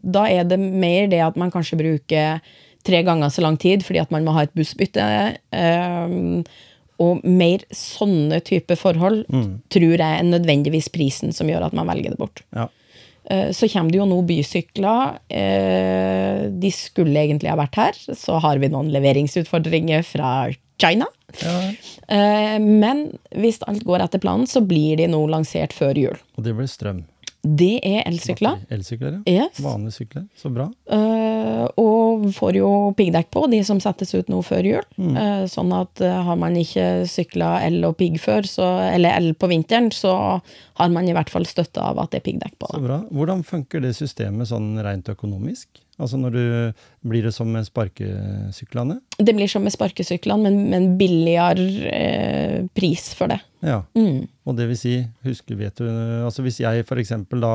[0.03, 2.41] Da er det mer det at man kanskje bruker
[2.85, 5.37] tre ganger så lang tid fordi at man må ha et bussbytte.
[5.53, 6.43] eh,
[7.01, 9.23] og mer sånne type forhold
[9.73, 12.43] tror jeg er nødvendigvis prisen som gjør at man velger det bort.
[12.55, 12.67] ja.
[13.31, 15.19] Eh, Så kommer det jo nå bysykler.
[15.31, 17.93] Eh, De skulle egentlig ha vært her.
[18.17, 20.51] Så har vi noen leveringsutfordringer fra
[20.81, 21.07] China.
[21.43, 21.73] ja.
[22.09, 26.17] Eh, Men hvis alt går etter planen, så blir de nå lansert før jul.
[26.37, 27.05] Og det blir strøm.
[27.41, 28.59] Det er elsykler.
[28.73, 29.47] Elsykler, ja.
[29.47, 29.61] Yes.
[29.65, 30.27] Vanlige sykler.
[30.37, 30.67] Så bra.
[30.93, 34.89] Uh, og får jo piggdekk på, de som settes ut nå før jul.
[35.01, 39.33] Eh, sånn at uh, har man ikke sykla el og pigg før, så, eller el
[39.41, 40.13] på vinteren, så
[40.81, 42.75] har man i hvert fall støtte av at det er piggdekk på.
[42.75, 43.01] Så bra.
[43.09, 45.81] Hvordan funker det systemet sånn rent økonomisk?
[46.01, 46.43] Altså når du
[47.11, 48.99] Blir det som med sparkesyklene?
[49.19, 53.41] Det blir som med sparkesyklene, men, men billigere eh, pris for det.
[53.65, 53.83] Ja.
[53.97, 54.27] Mm.
[54.47, 54.97] Og det vil si,
[55.27, 55.87] husker, vet du
[56.25, 57.55] Altså hvis jeg eksempel da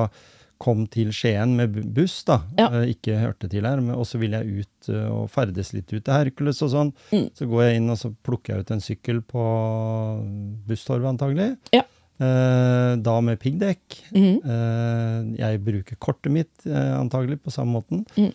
[0.61, 2.69] kom til Skien med buss, da, Ja.
[2.71, 5.91] eh, ikke hørte til her, men- og så vil jeg ut eh, og ferdes litt
[5.91, 7.25] ut til Hercules og sånn, Mm.
[7.35, 9.43] så går jeg inn og så plukker jeg ut en sykkel på
[10.67, 11.57] busstorvet antagelig.
[11.73, 11.81] Ja.
[12.15, 13.97] Eh, da med piggdekk.
[14.15, 18.05] Eh, jeg bruker kortet mitt eh, antagelig på samme måten.
[18.15, 18.33] Mm.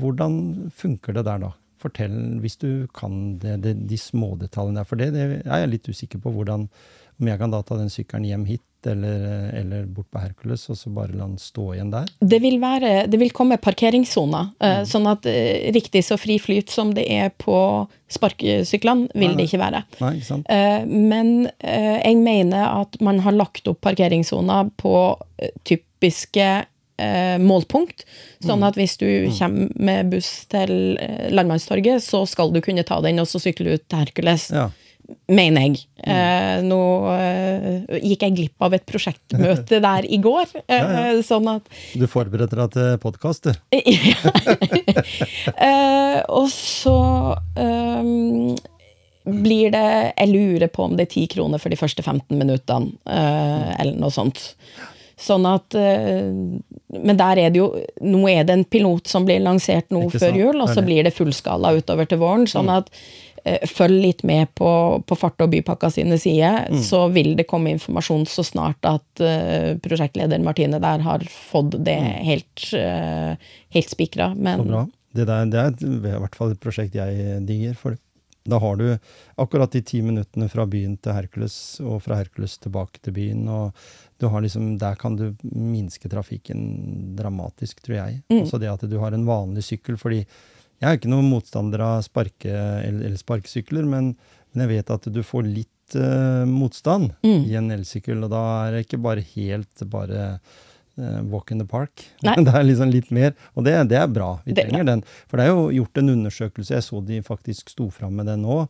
[0.00, 0.36] Hvordan
[0.72, 1.50] funker det der da?
[1.82, 4.88] Fortell hvis du kan det, det, de små detaljene der.
[4.88, 6.70] For det, det er jeg litt usikker på hvordan
[7.20, 10.76] Om jeg kan da ta den sykkelen hjem hit, eller, eller bort på Hercules, og
[10.78, 12.08] så bare la den stå igjen der.
[12.20, 14.86] Det vil, være, det vil komme parkeringssoner, Mm.
[14.88, 17.56] sånn at eh, riktig så fri flyt som det er på
[18.12, 19.38] sparkesyklene, vil Nei, nei.
[19.40, 19.82] det ikke være.
[20.02, 20.50] Nei, ikke sant?
[20.52, 24.94] Eh, men eh, jeg mener at man har lagt opp parkeringssoner på
[25.42, 26.46] eh, typiske
[27.02, 28.04] eh, målpunkt.
[28.44, 29.06] Sånn at hvis du
[29.38, 33.76] kommer med buss til eh, Landmannstorget, så skal du kunne ta den, og så sykle
[33.78, 34.50] ut til Hercules.
[34.54, 34.68] Ja.
[35.32, 35.80] Mener jeg.
[36.02, 36.78] Eh, nå
[37.12, 42.62] eh, gikk jeg glipp av et prosjektmøte der i går, eh, sånn at Du forbereder
[42.64, 43.52] deg til podkast, du.
[45.62, 46.94] Eh, og så
[47.58, 48.52] ehm,
[49.24, 52.92] blir det Jeg lurer på om det er ti kroner for de første 15 minuttene,
[53.06, 54.42] eh, eller noe sånt.
[55.22, 57.68] Sånn at Men der er det jo
[58.02, 61.14] Nå er det en pilot som blir lansert nå før jul, og så blir det
[61.14, 62.48] fullskala utover til våren.
[62.50, 63.31] Sånn at eh,
[63.66, 64.70] følg litt med på,
[65.06, 66.78] på Fart og bypakka sine sider, Mm.
[66.82, 71.98] så vil det komme informasjon så snart at uh, prosjektleder Martine der har fått det
[72.22, 73.34] helt, uh,
[73.74, 74.30] helt spikra.
[74.34, 74.56] Mm.
[74.60, 74.84] Så bra.
[75.12, 77.74] Det, der, det er i hvert fall et prosjekt jeg digger.
[77.76, 77.98] For
[78.48, 78.86] da har du
[79.38, 83.44] akkurat de ti minuttene fra byen til Hercules, og fra Hercules tilbake til byen.
[83.48, 83.76] og
[84.18, 88.22] du har liksom, Der kan du minske trafikken dramatisk, tror jeg.
[88.30, 89.98] Også det at du har en vanlig sykkel.
[89.98, 90.24] fordi
[90.82, 92.50] jeg er ikke noen motstander av sparke,
[92.82, 94.12] el- sparkesykler, men,
[94.52, 98.76] men jeg vet at du får litt uh, motstand i en elsykkel, og da er
[98.76, 100.24] det ikke bare helt bare
[100.98, 102.02] uh, walk in the park.
[102.26, 102.34] Nei.
[102.42, 104.32] det er liksom litt mer, og det, det er bra.
[104.44, 105.04] Vi Det- trenger den.
[105.30, 108.42] For det er jo gjort en undersøkelse, jeg så de faktisk sto fram med den
[108.42, 108.64] nå,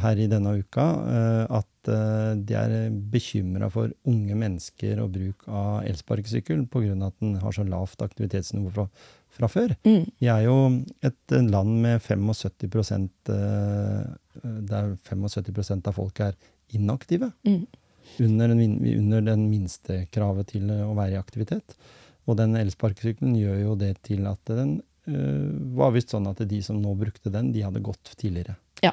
[0.00, 2.72] her i denne uka, uh, at de er
[3.10, 6.92] bekymra for unge mennesker og bruk av elsparkesykkel pga.
[7.08, 8.84] at den har så lavt aktivitetsnivå fra,
[9.32, 9.74] fra før.
[9.86, 10.04] Mm.
[10.20, 10.56] Vi er jo
[11.04, 12.92] et land med 75
[13.32, 14.02] eh,
[14.68, 16.36] der 75% av folk er
[16.76, 17.32] inaktive.
[17.48, 17.64] Mm.
[18.20, 21.76] Under, den, under den minste kravet til å være i aktivitet.
[22.28, 26.76] Og den elsparkesykkelen gjør jo det til at den var visst sånn at de som
[26.78, 28.54] nå brukte den, de hadde gått tidligere.
[28.82, 28.90] Ja,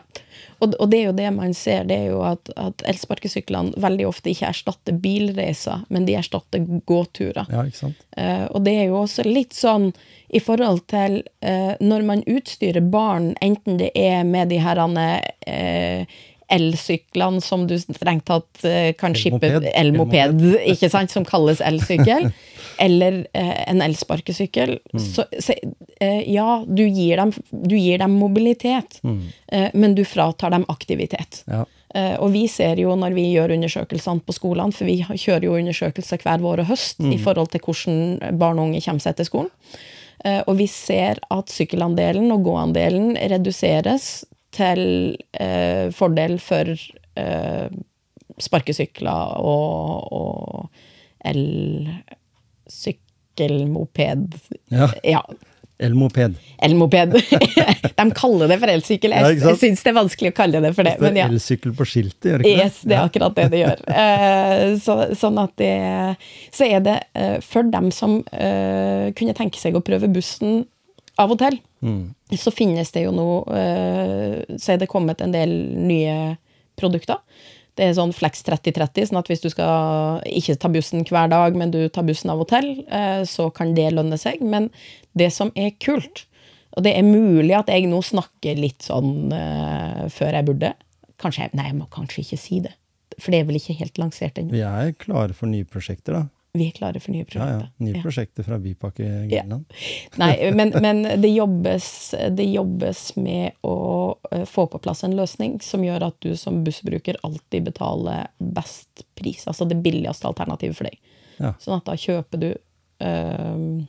[0.62, 4.06] og, og det er jo det man ser, det er jo at, at elsparkesyklene veldig
[4.06, 7.50] ofte ikke erstatter bilreiser, men de erstatter gåturer.
[7.50, 8.04] Ja, ikke sant?
[8.14, 9.90] Eh, og det er jo også litt sånn
[10.30, 15.08] i forhold til eh, når man utstyrer barn, enten det er med de herrene
[15.50, 16.06] eh,
[16.50, 19.74] elsyklene som du strengt tatt eh, kan skippe Elmoped.
[19.74, 22.30] Elmoped, ikke sant, som kalles elsykkel,
[22.80, 24.78] eller eh, en elsparkesykkel.
[24.94, 25.56] Så, så
[26.00, 31.44] eh, ja, du gir, dem, du gir dem mobilitet, eh, men du fratar dem aktivitet.
[31.48, 31.66] Ja.
[31.96, 35.56] Eh, og vi ser jo når vi gjør undersøkelsene på skolene, for vi kjører jo
[35.58, 39.30] undersøkelser hver vår og høst i forhold til hvordan barn og unge kommer seg til
[39.30, 39.54] skolen.
[40.26, 44.26] Eh, og vi ser at sykkelandelen og gåandelen reduseres
[44.56, 47.68] til eh, fordel for eh,
[48.40, 50.70] sparkesykler og, og
[51.30, 52.06] elsykkel,
[53.70, 54.34] moped
[54.68, 54.90] ja.
[55.04, 55.22] Ja,
[55.80, 56.36] Elmoped.
[56.62, 57.12] elmoped.
[57.96, 59.14] De kaller det for elsykkel.
[59.16, 60.98] Jeg, ja, syns det er vanskelig å kalle det for det.
[61.00, 61.28] Det er ja.
[61.32, 63.86] elsykkel på skiltet, gjør det ikke Yes, det er akkurat det det gjør.
[64.04, 65.72] Eh, så, sånn at det
[66.56, 70.66] Så er det eh, for dem som eh, kunne tenke seg å prøve bussen
[71.20, 72.10] av og til, Mm.
[72.36, 73.26] så finnes det jo nå
[74.60, 76.34] Så er det kommet en del nye
[76.76, 77.22] produkter.
[77.80, 81.56] Det er sånn Flex 30-30, sånn at hvis du skal ikke ta bussen hver dag,
[81.56, 84.42] men du tar bussen av til, eh, så kan det lønne seg.
[84.44, 84.68] Men
[85.16, 86.26] det som er kult,
[86.76, 90.76] og det er mulig at jeg nå snakker litt sånn uh, før jeg burde
[91.20, 92.70] Kanskje Nei, jeg må kanskje ikke si det.
[93.20, 94.54] For det er vel ikke helt lansert ennå.
[94.54, 96.22] Vi er klare for nye prosjekter, da.
[96.58, 97.52] Vi er klare for nye prosjekter.
[97.54, 97.60] ja.
[97.62, 97.68] ja.
[97.86, 98.02] Nye Ja.
[98.02, 99.66] prosjekter fra Bypakke Grenland.
[100.22, 101.90] Nei, men, men det, jobbes,
[102.34, 103.76] det jobbes med å
[104.32, 109.06] eh, få på plass en løsning som gjør at du som bussbruker alltid betaler best
[109.16, 110.98] pris, altså det billigste alternativet for deg.
[111.38, 111.54] Ja.
[111.62, 113.86] Sånn at da kjøper du øh,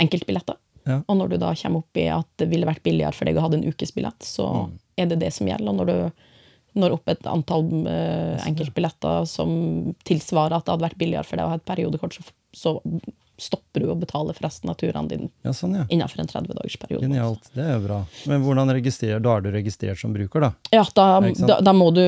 [0.00, 0.56] enkeltbilletter.
[0.86, 1.00] Ja.
[1.08, 3.44] Og når du da kommer opp i at det ville vært billigere for deg å
[3.46, 4.78] ha en ukesbillett, så Mm.
[5.00, 5.68] er det det som gjelder.
[5.68, 6.12] Og når du
[6.74, 11.46] når opp et antall eh, enkeltbilletter som tilsvarer at det hadde vært billigere for deg
[11.46, 12.78] å ha et periodekort, så, så
[13.34, 15.82] stopper du å betale for resten av turene dine Ja, sånn, ja.
[15.90, 17.02] innenfor en 30-dagersperiode.
[17.02, 17.48] Genialt.
[17.50, 17.96] Det er jo bra.
[18.30, 20.50] Men hvordan registrerer Da er du registrert som bruker, da?
[20.70, 21.06] Ja, da,
[21.42, 22.04] da, da må du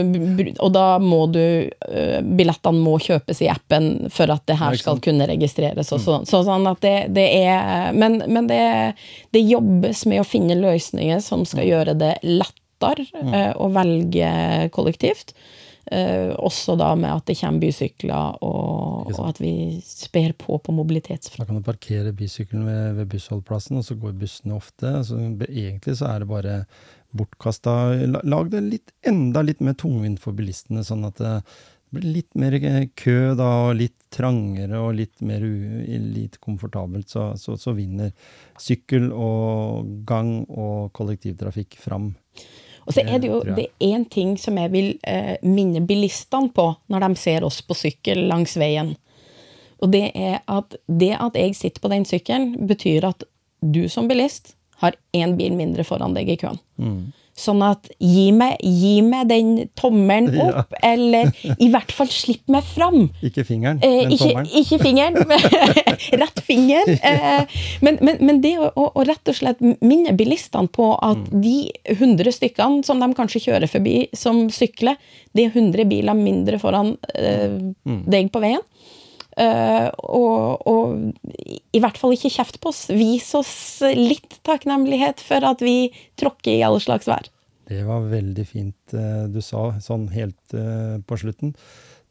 [0.62, 5.02] Og da må du eh, Billettene må kjøpes i appen for at det her skal
[5.02, 5.90] kunne registreres.
[5.98, 6.28] Og sånn.
[6.30, 8.62] Så, sånn at det, det er Men, men det,
[9.34, 11.70] det jobbes med å finne løsninger som skal Mm.
[11.74, 12.14] gjøre det
[12.76, 14.32] lettere eh, å velge
[14.74, 15.34] kollektivt.
[15.86, 20.74] Eh, også da med at det kommer bysykler, og, og at vi sper på på
[20.74, 21.44] mobilitetsfronten.
[21.44, 24.92] Da kan du parkere bysykkelen ved, ved bussholdeplassen, og så går bussene ofte.
[25.06, 26.58] Så egentlig så er det bare
[27.16, 27.76] bortkasta
[28.26, 31.36] Lag det litt, enda litt mer tungvint for bilistene, sånn at det
[31.94, 37.14] blir litt mer eh, kø da, og litt trangere og litt mer litt komfortabelt.
[37.14, 38.10] Så, så, så vinner
[38.58, 42.10] sykkel og gang og kollektivtrafikk fram.
[42.86, 46.68] Og så er det jo Det én ting som jeg vil eh, minne bilistene på
[46.88, 48.94] når de ser oss på sykkel langs veien.
[49.82, 53.24] Og det er at det at jeg sitter på den sykkelen, betyr at
[53.60, 56.60] du som bilist har én bil mindre foran deg i køen.
[57.36, 60.62] Sånn at gi meg, gi meg den tommelen Ja.
[60.62, 61.28] opp, eller
[61.60, 63.10] i hvert fall slipp meg fram.
[63.22, 64.48] Ikke fingeren, Eh, men ikke, tommelen.
[64.56, 66.88] ikke fingeren, men rett finger.
[66.96, 67.44] Eh,
[67.84, 71.42] men, men, men det å, å, å rett og slett minne bilistene på at Mm.
[71.42, 71.56] de
[71.92, 74.96] 100 stykkene som de kanskje kjører forbi som sykler,
[75.36, 77.52] det er 100 biler mindre foran eh,
[77.84, 78.00] Mm.
[78.08, 78.64] deg på veien.
[79.36, 82.86] Eh, og, og i hvert fall ikke kjeft på oss.
[82.88, 87.28] Vis oss litt takknemlighet for at vi tråkker i alle slags vær.
[87.66, 91.52] Det var veldig fint eh, du sa, sånn helt eh, på slutten.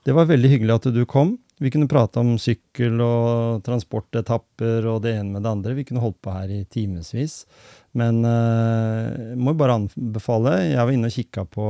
[0.05, 1.37] Det var veldig hyggelig at du kom.
[1.63, 5.77] Vi kunne prate om sykkel og transportetapper og det ene med det andre.
[5.77, 7.45] Vi kunne holdt på her i timevis.
[7.95, 10.57] Men jeg må bare anbefale.
[10.67, 11.67] Jeg var inne og kikka på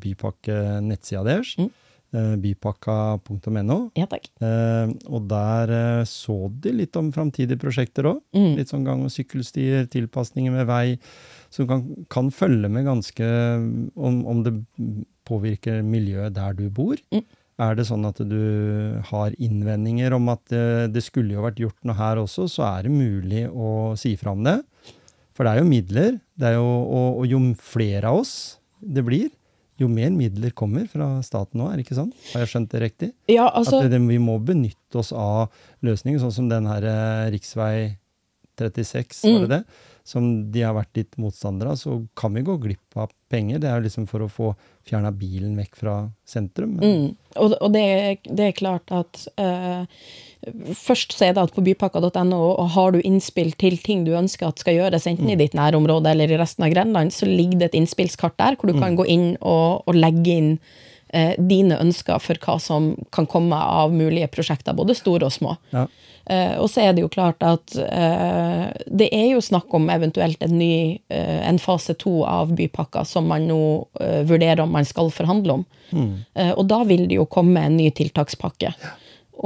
[0.00, 1.52] Bypakke-nettsida deres.
[1.60, 1.68] Mm.
[2.16, 3.78] Eh, bypakka.no.
[3.98, 4.28] Ja, takk.
[4.44, 8.22] Eh, og der eh, så de litt om framtidige prosjekter òg.
[8.36, 8.52] Mm.
[8.60, 10.98] Litt sånn gang- og sykkelstier, tilpasninger med vei,
[11.54, 13.28] som kan, kan følge med ganske
[13.96, 14.54] om, om det
[15.28, 17.00] påvirker miljøet der du bor.
[17.14, 17.24] Mm.
[17.58, 21.88] Er det sånn at du har innvendinger om at det, det skulle jo vært gjort
[21.88, 24.60] noe her også, så er det mulig å si fra om det.
[25.34, 28.32] For det er jo midler, det er jo, og, og jo flere av oss
[28.78, 29.26] det blir,
[29.78, 32.12] jo mer midler kommer fra staten nå, er det ikke sånn?
[32.32, 33.10] Har jeg skjønt det riktig?
[33.30, 35.48] Ja, altså, At det, vi må benytte oss av
[35.86, 37.96] løsninger, sånn som den her eh, riksvei
[38.58, 39.40] 36, var Mm.
[39.48, 39.64] det det?
[40.08, 43.58] Som de har vært litt motstandere av, så kan vi gå glipp av penger.
[43.60, 44.54] Det er jo liksom for å få
[44.88, 46.78] fjerna bilen vekk fra sentrum.
[46.80, 47.10] Mm.
[47.36, 49.84] Og, og det, det er klart at eh,
[50.78, 54.48] Først så er det at på bypakka.no og har du innspill til ting du ønsker
[54.48, 57.70] at skal gjøres, enten i ditt nærområde eller i resten av Grenland, så ligger det
[57.72, 60.52] et innspillskart der hvor du kan gå inn og, og legge inn
[61.10, 65.56] eh, dine ønsker for hva som kan komme av mulige prosjekter, både store og små.
[65.74, 65.88] Ja.
[66.28, 70.42] Eh, og så er det jo klart at eh, det er jo snakk om eventuelt
[70.44, 73.60] en ny, eh, en fase to av bypakka som man nå
[74.00, 75.66] eh, vurderer om man skal forhandle om.
[76.36, 78.74] Eh, og da vil det jo komme en ny tiltakspakke.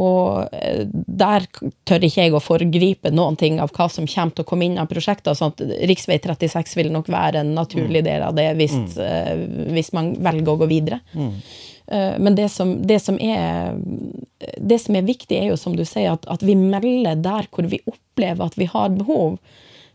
[0.00, 1.44] Og eh, der
[1.84, 4.78] tør ikke jeg å foregripe noen ting av hva som kommer til å komme inn
[4.80, 5.36] av prosjekter.
[5.36, 9.34] sånn Riksvei 36 vil nok være en naturlig del av det hvis, eh,
[9.74, 11.00] hvis man velger å gå videre.
[11.12, 13.74] Eh, Men det som, det, som er,
[14.58, 17.68] det som er viktig, er jo som du sier, at, at vi melder der hvor
[17.68, 19.38] vi opplever at vi har behov.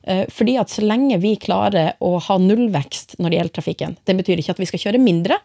[0.04, 4.16] Eh, Fordi at så lenge vi klarer å ha nullvekst når det gjelder trafikken Det
[4.16, 5.42] betyr ikke at vi skal kjøre mindre,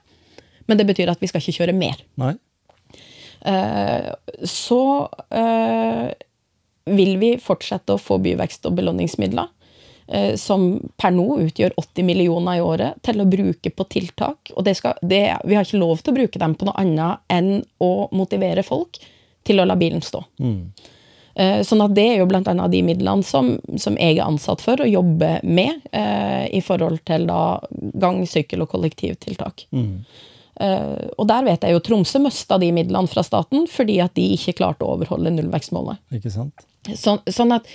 [0.69, 2.05] men det betyr at vi skal ikke kjøre mer.
[2.21, 2.35] Nei?
[3.45, 4.13] Eh,
[4.43, 6.11] så eh,
[6.85, 9.51] vil vi fortsette å få byvekst og belønningsmidler,
[10.07, 14.55] eh, som per nå utgjør 80 millioner i året, til å bruke på tiltak.
[14.55, 17.23] Og det skal, det, vi har ikke lov til å bruke dem på noe annet
[17.33, 19.03] enn å motivere folk
[19.47, 20.23] til å la bilen stå.
[20.43, 20.67] Mm.
[21.65, 24.87] Sånn at det er jo annet de midlene som, som jeg er ansatt for å
[24.87, 29.65] jobbe med eh, i forhold til da gang-, sykkel- og kollektivtiltak.
[29.73, 30.29] Eh,
[30.61, 34.53] og der vet jeg jo Tromsø mista de midlene fra staten fordi at de ikke
[34.61, 36.03] klarte å overholde nullvekstmålet.
[36.19, 36.67] Ikke sant?
[36.99, 37.69] Sånn, sånn at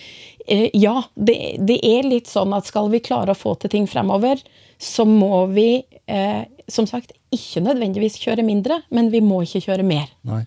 [0.46, 3.88] eh, ja, det, det er litt sånn at skal vi klare å få til ting
[3.90, 4.42] fremover,
[4.78, 5.70] så må vi
[6.12, 10.12] eh, som sagt ikke nødvendigvis kjøre mindre, men vi må ikke kjøre mer.
[10.28, 10.44] Nei.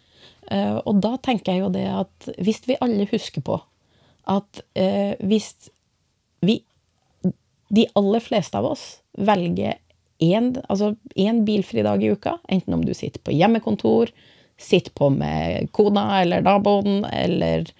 [0.50, 3.60] Uh, og da tenker jeg jo det at hvis vi alle husker på
[4.30, 5.52] at uh, hvis
[6.42, 6.56] vi,
[7.70, 9.78] de aller fleste av oss, velger
[10.20, 14.12] én altså en bilfri dag i uka, enten om du sitter på hjemmekontor,
[14.60, 17.70] sitter på med kona eller naboen, eller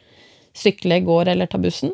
[0.57, 1.93] sykler, går eller tar bussen,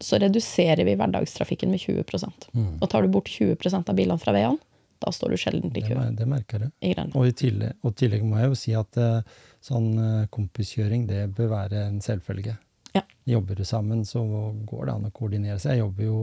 [0.00, 2.04] så reduserer vi hverdagstrafikken med 20
[2.52, 2.78] mm.
[2.80, 4.60] Og tar du bort 20% av bilene fra veiene,
[4.98, 5.94] da står du sjelden i kø.
[5.94, 6.72] Det, det merker jeg.
[6.90, 11.06] i Og i tillegg, og tillegg må jeg jo si at eh, sånn eh, kompiskjøring,
[11.10, 12.56] det bør være en selvfølge.
[12.98, 13.04] Ja.
[13.28, 14.22] Jobber du sammen, så
[14.68, 15.76] går det an å koordinere seg.
[15.76, 16.18] Jeg jobber jo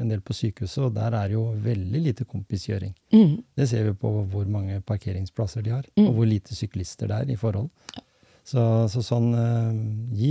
[0.00, 2.94] en del på sykehuset, og der er det jo veldig lite kompiskjøring.
[3.14, 3.36] Mm.
[3.56, 7.34] Det ser vi på hvor mange parkeringsplasser de har, og hvor lite syklister det er
[7.34, 7.70] i forhold.
[8.46, 8.62] Så,
[8.92, 9.78] så sånn eh,
[10.14, 10.28] gi,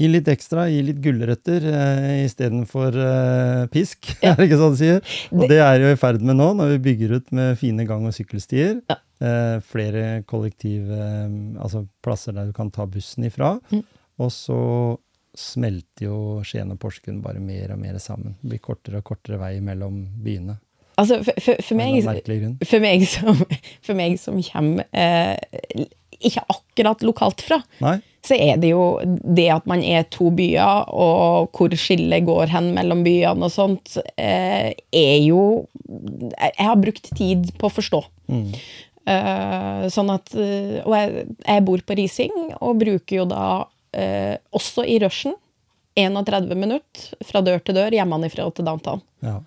[0.00, 4.80] gi litt ekstra, gi litt gulrøtter uh, istedenfor uh, pisk, er det ikke sånn de
[4.80, 5.12] sier?
[5.30, 8.08] Og det er jo i ferd med nå, når vi bygger ut med fine gang-
[8.10, 8.80] og sykkelstier.
[8.90, 8.98] Ja.
[9.24, 11.30] eh, flere kollektiv, eh,
[11.62, 13.54] altså plasser der du kan ta bussen ifra.
[14.18, 14.58] Og så
[15.38, 18.36] smelter jo Skien og Porsgrunn bare mer og mer sammen.
[18.40, 20.58] Det blir kortere og kortere vei mellom byene.
[20.94, 22.04] Altså, for, for, for, meg,
[22.62, 23.40] for, meg som,
[23.82, 25.34] for meg som kommer eh,
[26.22, 27.96] ikke akkurat lokalt fra, Nei?
[28.24, 32.70] så er det jo det at man er to byer, og hvor skillet går hen
[32.76, 38.00] mellom byene og sånt, eh, er jo Jeg har brukt tid på å forstå.
[39.04, 43.44] Eh, sånn at eh, Og jeg, jeg bor på Rising, og bruker jo da
[43.94, 45.34] eh, også i rushen,
[45.96, 49.02] 31 minutter fra dør til dør hjemmefra til downtown.
[49.22, 49.40] Ja.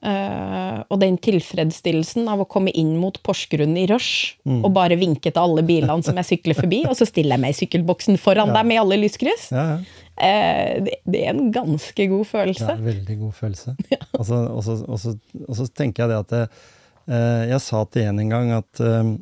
[0.00, 5.28] Uh, og den tilfredsstillelsen av å komme inn mot Porsgrunn i rush og bare vinke
[5.28, 8.48] til alle bilene som jeg sykler forbi, og så stiller jeg meg i sykkelboksen foran
[8.48, 8.62] Ja.
[8.62, 9.76] dem i alle lyskryss, Ja, ja.
[10.16, 12.70] uh, det, det er en ganske god følelse.
[12.72, 13.76] Ja, veldig god følelse.
[14.24, 15.14] Så-
[15.50, 16.42] og så tenker jeg det at det,
[17.12, 19.12] uh, Jeg sa til en en gang at eh,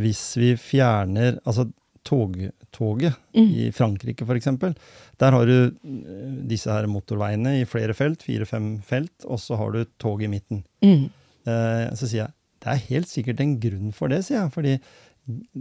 [0.00, 1.68] hvis vi fjerner Altså
[2.06, 2.36] tog,
[2.76, 4.50] toget i Frankrike, f.eks.
[5.20, 9.72] Der har du eh, disse her motorveiene i flere felt, fire-fem felt, og så har
[9.74, 10.62] du tog i midten.
[10.84, 11.08] Mm.
[11.48, 12.32] Eh, så sier jeg
[12.66, 14.50] det er helt sikkert en grunn for det, sier jeg.
[14.54, 14.72] fordi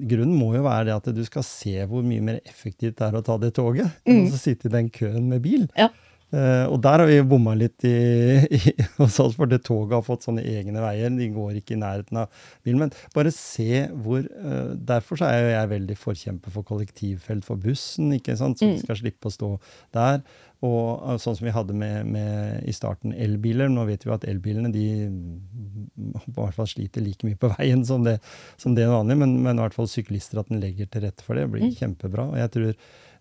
[0.09, 3.17] grunnen må jo være det at du skal se hvor mye mer effektivt det er
[3.17, 5.67] å ta det toget, enn å sitte i den køen med bil.
[5.77, 5.89] Ja.
[6.33, 7.93] Eh, og der har vi bomma litt i,
[8.57, 8.59] i,
[8.97, 11.13] hos oss, for det toget har fått sånne egne veier.
[11.13, 12.81] De går ikke i nærheten av bilen.
[12.85, 17.61] Men bare se hvor uh, Derfor så er jo jeg veldig forkjemper for kollektivfelt for
[17.61, 18.59] bussen, ikke sant?
[18.59, 19.51] så vi skal slippe å stå
[19.95, 20.25] der.
[20.65, 23.71] Og uh, sånn som vi hadde med, med i starten elbiler.
[23.71, 24.87] Nå vet vi jo at elbilene de
[25.95, 28.17] på i hvert fall sliter like mye på veien som det,
[28.61, 31.37] som det vanlige, men, men i hvert fall syklister at den legger til rette for
[31.37, 32.31] det, blir kjempebra.
[32.33, 32.71] Og jeg tror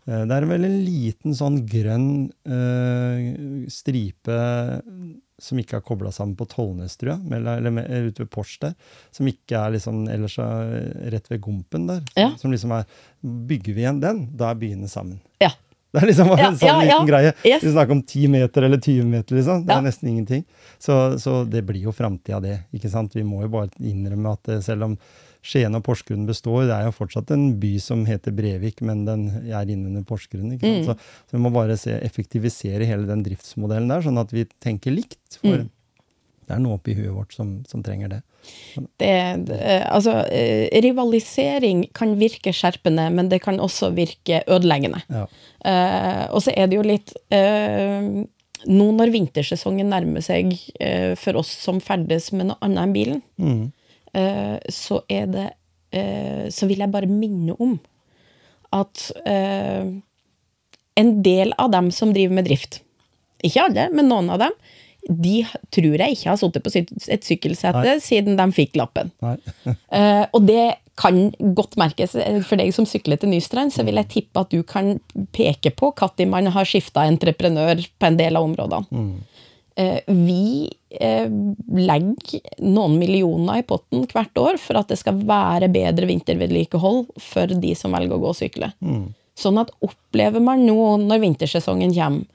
[0.05, 2.09] det er vel en liten sånn grønn
[2.45, 4.41] eh, stripe
[5.41, 7.65] som ikke er kobla sammen på Tollnes, tror jeg, eller,
[8.07, 8.75] ute ved Pors der,
[9.15, 12.05] som ikke er liksom ellers er rett ved Gompen der.
[12.19, 12.31] Ja.
[12.41, 12.87] Som liksom er
[13.25, 15.19] Bygger vi igjen den, da er byene sammen.
[15.43, 15.51] Ja.
[15.95, 17.35] Det er liksom bare Ja, en sånn liten greie.
[17.47, 17.63] Yes.
[17.63, 19.61] Vi snakker om 10 meter eller 20 meter, liksom.
[19.67, 20.43] Det er nesten ingenting.
[20.83, 22.57] Så, så det blir jo framtida, det.
[22.75, 23.15] ikke sant?
[23.15, 24.97] Vi må jo bare innrømme at eh, selv om
[25.45, 29.27] Skien og Porsgrunn består, det er jo fortsatt en by som heter Brevik, men den
[29.53, 30.55] er innunder Porsgrunn.
[30.57, 30.85] ikke Mm.
[30.89, 30.95] Så,
[31.29, 35.39] så vi må bare se, effektivisere hele den driftsmodellen der, sånn at vi tenker likt.
[35.43, 35.69] For Mm.
[36.49, 38.23] det er noe oppi huet vårt som, som trenger det.
[39.01, 39.13] det,
[39.49, 45.01] det, altså, eh, rivalisering kan virke skjerpende, men det kan også virke ødeleggende.
[45.09, 45.27] Ja.
[45.65, 48.25] Uh, og så er det jo litt uh,
[48.65, 53.23] Nå når vintersesongen nærmer seg uh, for oss som ferdes med noe annet enn bilen,
[53.41, 53.73] Mm.
[54.15, 55.49] Eh, så er det
[55.95, 57.77] eh, Så vil jeg bare minne om
[58.75, 59.91] at eh,
[60.99, 62.81] en del av dem som driver med drift,
[63.45, 64.57] ikke alle, men noen av dem,
[65.05, 65.43] de
[65.75, 66.73] tror jeg ikke har sittet på
[67.13, 67.99] et sykkelsete Nei.
[68.03, 69.13] siden de fikk lappen.
[69.95, 72.17] Eh, og det kan godt merkes.
[72.49, 74.97] For deg som sykler til Nystrand, så vil jeg tippe at du kan
[75.35, 78.87] peke på når man har skifta entreprenør på en del av områdene.
[78.91, 79.34] Eh,
[80.07, 80.71] vi
[81.01, 81.27] eh,
[81.75, 87.51] legger noen millioner i potten hvert år for at det skal være bedre vintervedlikehold for
[87.51, 88.71] de som velger å gå og sykle.
[89.35, 92.31] Sånn at opplever man nå, når vintersesongen kommer,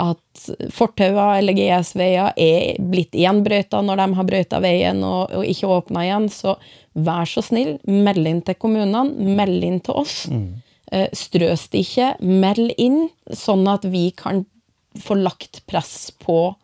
[0.00, 5.44] at fortauer eller GS-veier er blitt igjen brøyta når de har brøyta veien og, og
[5.44, 6.54] ikke åpna igjen, så
[6.96, 10.22] vær så snill, meld inn til kommunene, meld inn til oss.
[10.32, 10.62] Mm.
[11.16, 14.44] strøs det ikke, meld inn, sånn at vi kan
[15.00, 16.61] få lagt press på eh,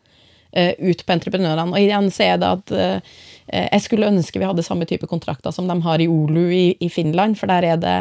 [0.51, 1.75] ut på entreprenørene.
[1.75, 3.17] Og igjen så er det at eh,
[3.49, 6.91] jeg skulle ønske vi hadde samme type kontrakter som de har i Olu i, i
[6.93, 7.97] Finland, for der er det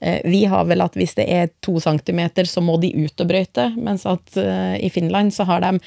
[0.00, 3.32] eh, vi har vel at hvis det er to centimeter, så må de ut og
[3.32, 5.78] brøyte, mens at eh, i Finland så har de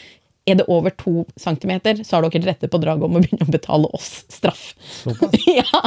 [0.44, 3.54] er det over to centimeter, så har dere rette på draget om å begynne å
[3.54, 4.74] betale oss straff.
[4.84, 5.38] Såpass.
[5.60, 5.84] ja.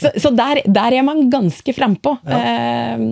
[0.00, 2.16] Så, så der, der er man ganske frempå.
[2.26, 3.04] Eh,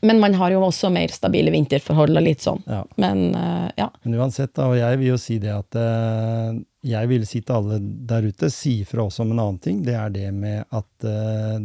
[0.00, 2.58] men man har jo også mer stabile vinterforhold og litt sånn.
[2.66, 2.80] Ja.
[2.98, 3.86] Men uh, ja.
[4.02, 6.56] Men uansett, da, og jeg vil jo si det at uh,
[6.86, 7.78] jeg vil si til alle
[8.10, 9.80] der ute, si fra også om en annen ting.
[9.86, 11.58] Det er det med at uh,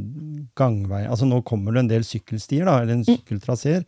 [0.57, 3.85] gangvei Altså nå kommer det en del sykkelstier, da, eller en sykkeltraseer.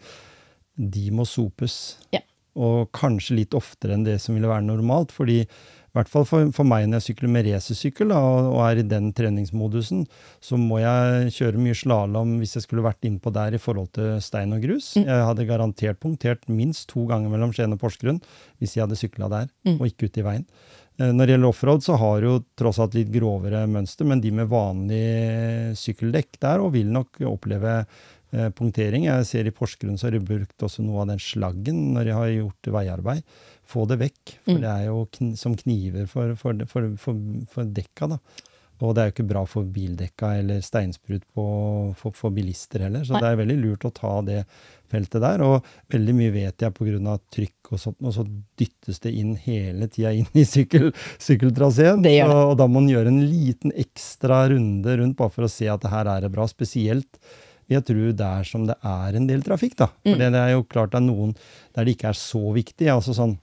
[0.73, 1.77] De må sopes.
[2.15, 2.23] Ja.
[2.57, 5.13] Og kanskje litt oftere enn det som ville være normalt.
[5.13, 5.43] fordi
[5.93, 8.85] i hvert fall for, for meg når jeg sykler med racersykkel og, og er i
[8.89, 10.07] den treningsmodusen,
[10.41, 14.15] så må jeg kjøre mye slalåm hvis jeg skulle vært innpå der i forhold til
[14.25, 14.95] stein og grus.
[14.97, 18.23] Jeg hadde garantert punktert minst to ganger mellom Skien og Porsgrunn
[18.57, 20.47] hvis jeg hadde sykla der, og ikke ute i veien.
[20.97, 24.33] Eh, Når det gjelder offroad, så har jo tross alt litt grovere mønster, men de
[24.33, 27.79] med vanlig sykkeldekk der og vil nok oppleve
[28.33, 29.05] eh, punktering.
[29.09, 32.17] Jeg ser i Porsgrunn så har de brukt også noe av den slaggen når de
[32.17, 33.24] har gjort veiarbeid.
[33.69, 37.21] Få det vekk, for det er jo kn som kniver for, for, for, for,
[37.53, 38.11] for dekka.
[38.15, 38.19] da.
[38.83, 41.43] Og det er jo ikke bra for bildekka eller steinsprut på,
[41.95, 43.05] for, bilister heller.
[43.05, 43.21] Så Nei.
[43.23, 44.39] det er veldig lurt å ta det
[44.91, 45.43] feltet der.
[45.45, 47.15] Og veldig mye vet jeg pga.
[47.37, 48.25] trykk og sånt, og så
[48.59, 50.91] dyttes det inn hele tida inn i sykkel,
[51.21, 52.03] sykkeltraseen.
[52.03, 52.27] Det det.
[52.27, 55.69] Og, og da må man gjøre en liten ekstra runde rundt bare for å se
[55.71, 56.49] at det her er det bra.
[56.49, 57.21] Spesielt
[57.71, 59.87] jeg tror der som det er en del trafikk, da.
[60.03, 61.31] For det, det er jo klart det er noen
[61.73, 62.89] der det ikke er så viktig.
[62.91, 63.37] altså sånn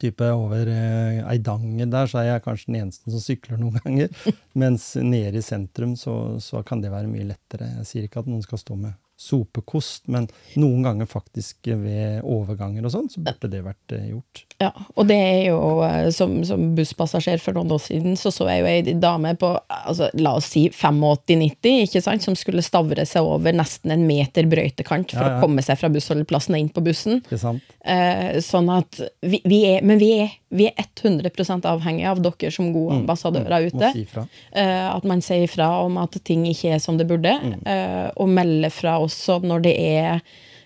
[0.00, 4.10] type over eh, Eidanger der, så er jeg kanskje den eneste som sykler noen ganger.
[4.58, 7.72] Mens nede i sentrum så, så kan det være mye lettere.
[7.80, 10.28] Jeg sier ikke at noen skal stå med sopekost, men
[10.60, 14.44] noen ganger faktisk ved overganger og sånn, så burde det vært eh, gjort.
[14.60, 18.48] Ja, og det er jo eh, som, som busspassasjer for noen år siden, så så
[18.48, 23.04] jeg jo ei dame på altså, la oss si 85-90, ikke sant, som skulle stavre
[23.08, 25.38] seg over nesten en meter brøytekant for Ja, ja.
[25.38, 27.20] å komme seg fra bussholdeplassen og inn på bussen.
[27.26, 27.76] Ikke sant?
[27.84, 32.50] Eh, sånn at vi, vi er Men vi er, vi er 100% avhengig av dere
[32.52, 33.90] som gode ambassadører ute.
[33.94, 34.06] Mm.
[34.16, 34.40] Må si.
[34.58, 38.32] Eh, at man sier ifra om at ting ikke er som det burde, eh, og
[38.34, 40.10] melder fra også når det er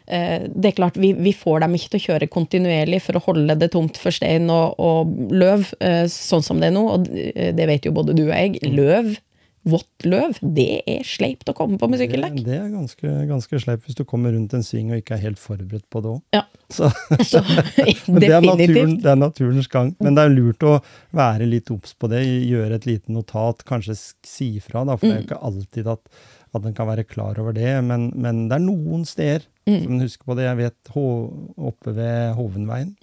[0.06, 3.24] eh, det er klart, vi, vi får dem ikke til å kjøre kontinuerlig for å
[3.28, 5.69] holde det tomt for stein og, og løv,
[6.12, 6.86] sånn som det er nå.
[6.97, 8.61] Og det vet jo både du og jeg.
[8.73, 9.15] Løv,
[9.65, 12.36] vått løv, det er sleipt å komme på med sykkeldekk.
[12.43, 15.24] Det, det er ganske, ganske sleipt hvis du kommer rundt en sving og ikke er
[15.24, 16.20] helt forberedt på det òg.
[16.36, 16.91] Ja, Så,
[17.31, 17.41] så
[18.20, 19.95] det er, naturen, det er naturens gang.
[20.05, 20.77] Men det er lurt å
[21.16, 25.16] være litt obs på det, gjøre et lite notat, kanskje si fra, da, for det
[25.16, 26.24] er jo ikke alltid at,
[26.55, 27.73] at en kan være klar over det.
[27.89, 30.45] Men, men det er noen steder som en husker på det.
[30.51, 32.95] Jeg vet oppe ved Hovenveien,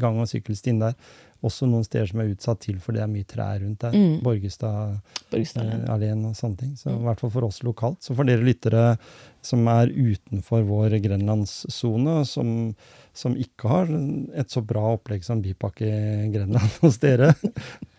[0.00, 0.98] gang- og sykkelstien der,
[1.46, 3.94] også noen steder som er utsatt til for det er mye trær rundt der.
[4.24, 4.96] Borgestad
[5.30, 5.68] Borgestad.
[5.70, 6.72] eh, og sånne ting.
[6.78, 8.00] Så i hvert fall for oss lokalt.
[8.02, 8.96] Så for dere lyttere
[9.44, 12.74] som er utenfor vår grenlandssone, som,
[13.14, 13.92] som ikke har
[14.34, 15.92] et så bra opplegg som Bypakke
[16.34, 17.32] Grenland hos dere,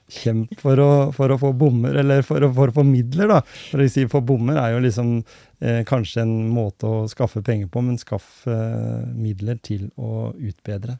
[0.09, 3.41] kjemp for å, for å få bommer, eller for å, for å få midler, da.
[3.71, 5.19] For si for bommer er jo liksom
[5.61, 10.97] eh, kanskje en måte å skaffe penger på, men skaff eh, midler til å utbedre.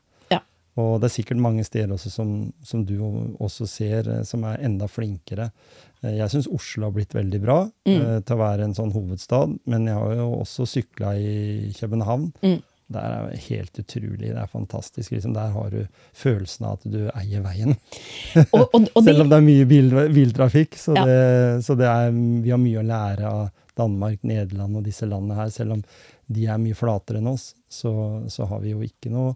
[0.79, 2.33] Og det er sikkert mange steder også som,
[2.63, 2.95] som du
[3.41, 5.49] også ser, eh, som er enda flinkere.
[6.03, 9.57] Eh, Jeg syns Oslo har blitt veldig bra eh, til å være en sånn hovedstad,
[9.69, 12.29] men jeg har jo også sykla i København.
[12.45, 12.59] Mm.
[12.89, 14.31] Der er det helt utrolig.
[14.31, 15.11] Det er fantastisk.
[15.13, 15.83] Liksom, der har du
[16.17, 17.75] følelsen av at du eier veien.
[18.49, 20.73] Og, og, og Selv om det er mye bil, biltrafikk.
[20.81, 21.03] Så, Ja.
[21.05, 21.19] det,
[21.67, 22.09] så det er,
[22.41, 23.43] vi har mye å lære av
[23.77, 25.51] Danmark, Nederland og disse landene her.
[25.53, 25.83] Selv om
[26.33, 27.93] de er mye flatere enn oss, så,
[28.25, 29.35] så har vi jo ikke noe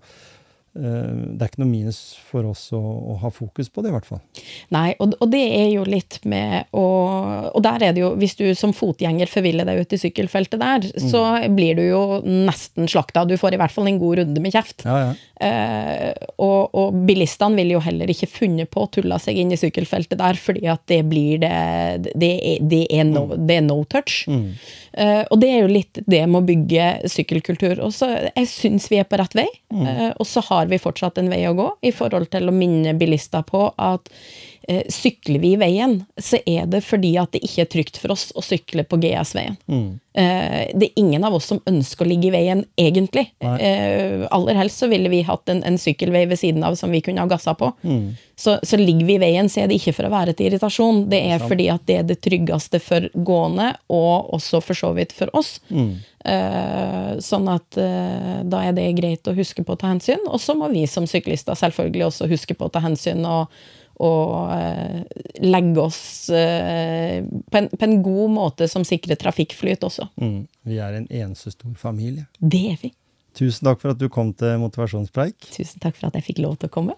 [0.73, 4.07] Det er ikke noe minus for oss å, å ha fokus på det, i hvert
[4.09, 4.21] fall.
[4.73, 6.85] Nei, og, og det er jo litt med å
[7.53, 10.87] Og der er det jo, hvis du som fotgjenger forviller deg ut i sykkelfeltet der,
[10.97, 11.21] så
[11.53, 13.25] blir du jo nesten slakta.
[13.29, 14.85] Du får i hvert fall en god runde med kjeft.
[14.87, 15.13] Ja, ja.
[15.43, 19.59] Eh, og, og bilistene vil jo heller ikke funnet på å tulle seg inn i
[19.59, 21.53] sykkelfeltet der, fordi at det blir det
[22.13, 24.23] Det er, det er, no, det er no touch.
[24.29, 27.79] Eh, og det er jo litt det med å bygge sykkelkultur.
[27.81, 29.87] Og så Jeg syns vi er på rett vei, mm.
[30.21, 33.41] og så har vi fortsatt en vei å gå i forhold til å minne bilister
[33.47, 34.52] på at eh,
[34.89, 38.29] sykler vi i veien, så er det fordi at det ikke er trygt for oss
[38.35, 39.57] å sykle på GS-veien.
[40.13, 43.25] Eh, det er ingen av oss som ønsker å ligge i veien, egentlig.
[43.41, 43.55] Nei.
[43.65, 47.01] Eh, aller helst så ville vi hatt en, en sykkelvei ved siden av som vi
[47.03, 47.71] kunne ha gassa på.
[48.39, 51.03] Så, så ligger vi i veien, så er det ikke for å være til irritasjon,
[51.11, 55.13] det er fordi at det er det tryggeste for gående, og også for så vidt
[55.17, 55.57] for oss.
[56.23, 60.21] Eh, sånn at eh, da er det greit å huske på å ta hensyn.
[60.29, 63.51] Og så må vi som syklister selvfølgelig også huske på å ta hensyn og,
[64.01, 65.03] og eh,
[65.43, 70.09] legge oss eh, på, en, på en god måte som sikrer trafikkflyt også.
[70.21, 70.41] Mm.
[70.69, 72.25] Vi er en eneste stor familie.
[72.39, 72.93] Det er vi.
[73.37, 75.49] Tusen takk for at du kom til motivasjonspreik.
[75.53, 76.97] Tusen takk for at jeg fikk lov til å komme.